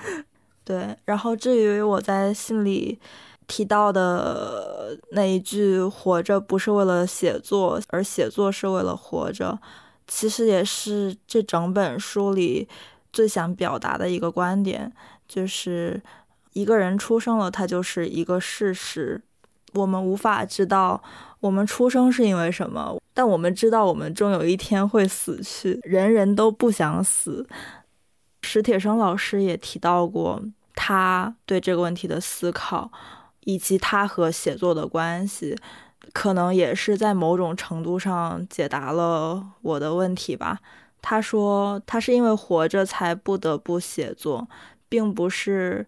[0.63, 2.99] 对，然后至于我在信里
[3.47, 9.59] 提到的那一句“活着不是为了写作，而写作是为了活着”，
[10.07, 12.67] 其实也是这整本书里
[13.11, 14.93] 最想表达的一个观点，
[15.27, 16.01] 就是
[16.53, 19.21] 一个人出生了，他就是一个事实。
[19.73, 21.01] 我们无法知道
[21.39, 25.79] 我们出生是因为什么，但我们知道我们终有一天会死去。
[25.83, 27.47] 人人都不想死。
[28.41, 30.41] 史铁生老师也提到过
[30.75, 32.91] 他对这个问题的思考，
[33.41, 35.57] 以及他和写作的关系，
[36.13, 40.59] 可能也是在某种程度上解答了我的问题吧。
[41.01, 44.47] 他说，他是因为活着才不得不写作，
[44.87, 45.87] 并不是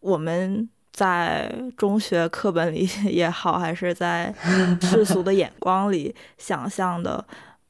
[0.00, 0.68] 我们。
[0.98, 4.34] 在中学课本里 也好，还是在
[4.80, 7.24] 世俗的眼光里想象的，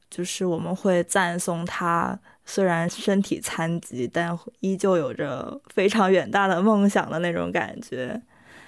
[0.09, 8.19] 就是我们会赞颂他，虽然身体残疾，但依旧有着非常远大的梦想的那种感觉。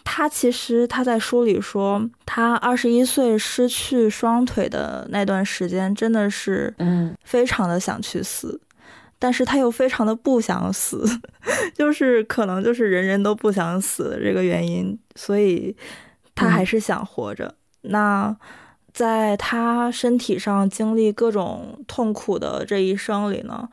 [0.03, 8.61] 他其实他在书里说，他二十一岁失去双腿的那段时间，真的是嗯，非常的想去死。
[9.23, 11.05] 但是他又非常的不想死，
[11.77, 15.75] 就是可能就是人人都不想死的这个原因，所以
[16.33, 17.53] 他还是想活着。
[17.81, 18.35] 那
[18.91, 23.69] 在他身体上经历各种痛苦的这一生里呢，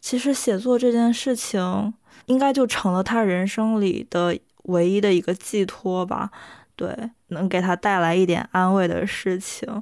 [0.00, 1.94] 其实写作这件事情
[2.26, 6.32] 应该就成了他人生里的唯一的一个寄托吧，
[6.74, 6.92] 对，
[7.28, 9.80] 能给他带来一点安慰的事情。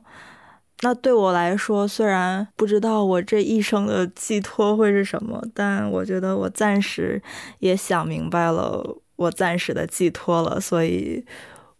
[0.83, 7.23] 那对我来说，虽然不知道我这一生的寄托会是什么，但我觉得我暂时
[7.61, 8.85] 也想明白了，
[9.17, 11.25] 我暂时的寄托了，所以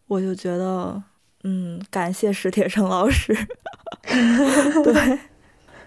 [0.07, 1.03] 我就觉得，
[1.45, 3.37] 嗯，感谢史铁生老师。
[4.03, 5.19] 对，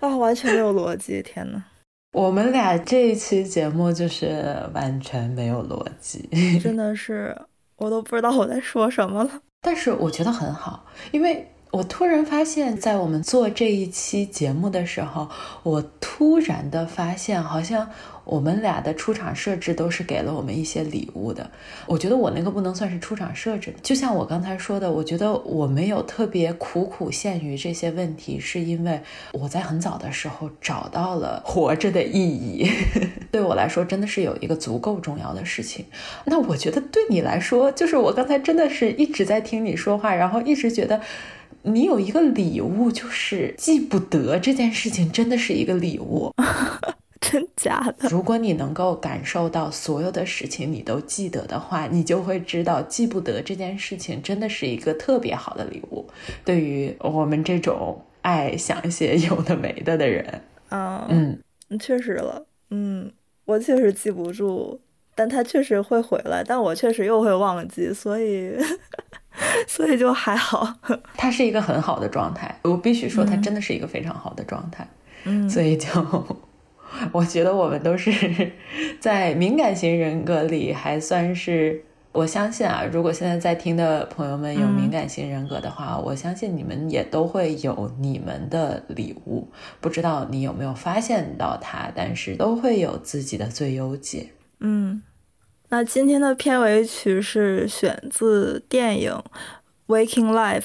[0.02, 1.64] 啊，完全没有逻辑，天呐，
[2.14, 6.30] 我们俩这一期节目就是完全没有逻辑，
[6.60, 7.36] 真的是
[7.78, 9.42] 我都不知道我在说什么了。
[9.62, 11.52] 但是我觉得很好，因为。
[11.72, 15.30] 我突然发现，在我们做这一期节目的时候，
[15.62, 17.88] 我突然的发现，好像
[18.26, 21.48] 我们俩的出场设置都是给了我们一些礼物的。
[21.86, 29.00] 我觉得我那个不能算是出场设置，就像我刚才说的，我觉得我没有特别苦苦陷于这些问题，是因为
[29.34, 32.68] 我在很早的时候找到了活着的意义。
[33.32, 35.86] 对我来说，真的是有一个足够重要的事情。
[36.26, 41.00] 那我觉得对你来说，就是我刚才真的是一直在听你说话，然后一直觉得。
[41.64, 46.34] 你有一个礼物，就是记不得这件事情，真的是一个礼物。
[47.22, 48.08] 真假的？
[48.10, 56.08] 如果你能够感受到所有的事情你都记得的话，你就会知道记不得这件事情真的是一个特别好的礼物。
[56.46, 61.06] 对于我们这种爱想一些有的没的的人，嗯
[61.70, 63.12] 嗯，确实了，嗯，
[63.46, 64.80] 我确实记不住，
[65.14, 68.54] 但他确实会回来，但我确实又会忘记，所以
[69.68, 70.76] 所以就还好。
[71.16, 74.88] 他是一个很好的状态，我必须说，他真的是一个非常好的状态。
[75.24, 75.88] 嗯，所以就。
[77.12, 78.52] 我觉得我们都是
[79.00, 89.48] 在敏感型人格里还算是，我相信啊，如果现在在听的朋友们有敏感型人格的话，我相信你们也都会有你们的礼物，
[89.80, 94.32] 不知道你有没有发现到它，但是都会有自己的最优解。
[94.60, 95.04] 嗯，
[95.70, 99.12] 那今天的片尾曲是选自电影
[99.88, 100.62] 《Waking Life》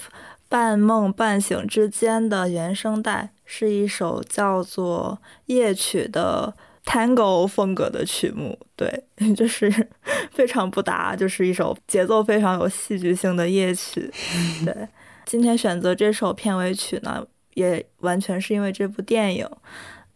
[0.48, 3.31] 半梦半醒之间的原声带。
[3.47, 6.55] 是一首叫做《夜曲》的
[6.86, 9.05] Tango 风格的曲目，对，
[9.36, 9.70] 就是
[10.32, 14.10] 非常不搭，就是一首节奏非常有戏剧性的夜曲。
[14.64, 14.89] 对，
[15.26, 17.22] 今天选择这首片尾曲呢，
[17.52, 19.47] 也完全是因为这部电影。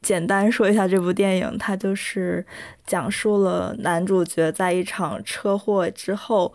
[0.00, 2.44] 简单说一下这部电影，它就是
[2.86, 6.54] 讲述了男主角在一场车祸之后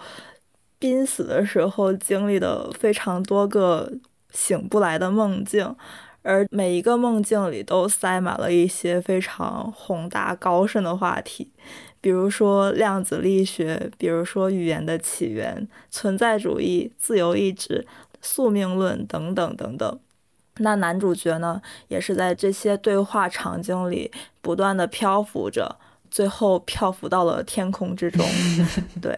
[0.80, 3.92] 濒死的时候经历的非常多个
[4.32, 5.76] 醒不来的梦境。
[6.26, 11.52] 而每一个梦境里都塞满了一些非常宏大高深的话题，
[12.00, 17.86] 比如说量子力学，比如说语言的起源、存在主义、自由意志、
[18.22, 20.00] 宿命论等等等等。
[20.58, 24.12] 那男主角呢，也是在这些对话场景里
[24.42, 25.78] 不断的漂浮着，
[26.12, 28.26] 最后漂浮到了天空之中。
[29.02, 29.18] 对，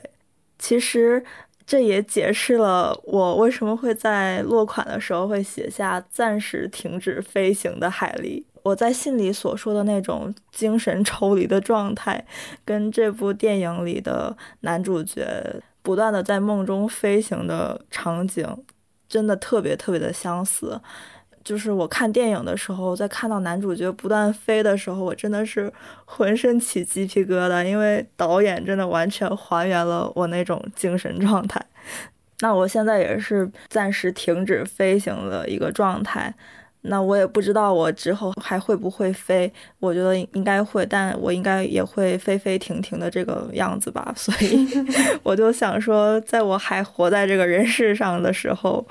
[0.57, 1.23] 其实。
[1.67, 8.43] 这也解释了我为什么会在落款的时候会写下“暂时停止飞行的海狸”。
[8.61, 12.23] 我在信里所说的那种精神抽离的状态，
[12.63, 18.47] 跟这部电影里的男主角不断的在梦中飞行的场景，
[19.09, 20.79] 真的特别特别的相似。
[21.45, 25.71] 就是我看电影的时候，在看到男主角不断飞的时候，我真的是
[26.03, 31.63] 浑身起鸡皮疙瘩，因为导演真的完全还原了我那种精神状态。
[32.39, 36.33] 那我现在也是暂时停止飞行的一个状态，
[36.81, 44.11] 那我也不知道我之后还会不会飞，我觉得应该会，但我应该也会飞飞停停的这个样子吧。
[44.17, 44.67] 所以
[45.21, 48.83] 我就想说，在我还活在这个人世上的时候。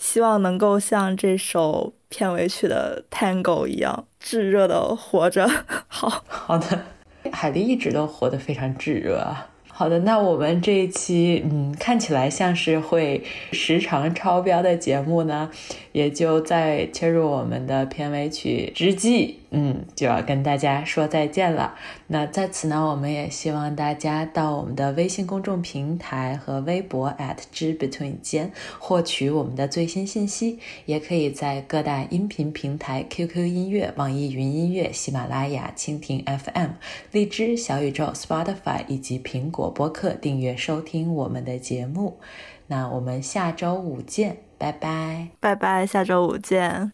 [0.00, 5.46] 希望能够像这首片尾曲的 Tango 一样炙热的活着。
[5.86, 6.86] 好好的，
[7.30, 9.48] 海莉一直都活得非常炙热啊。
[9.68, 13.22] 好的，那我们这一期，嗯，看起来像是会
[13.52, 15.50] 时长超标的节目呢，
[15.92, 21.74] 也就在切入我们的片尾曲之际，嗯，就要跟大家说再见了。
[22.06, 36.70] 那在此呢，我们也希望大家到我们的微信公众平台和微博 at 之 between 间获取我们的最新信息，也可以在各大音频平台 QQ 音乐、网易云音乐、喜马拉雅、蜻蜓 FM、
[37.10, 39.68] 荔枝、小宇宙、Spotify 以及苹果。
[39.70, 42.20] 播客订阅收听我们的节目，
[42.66, 46.92] 那我们下周五见，拜拜，拜拜，下周五见。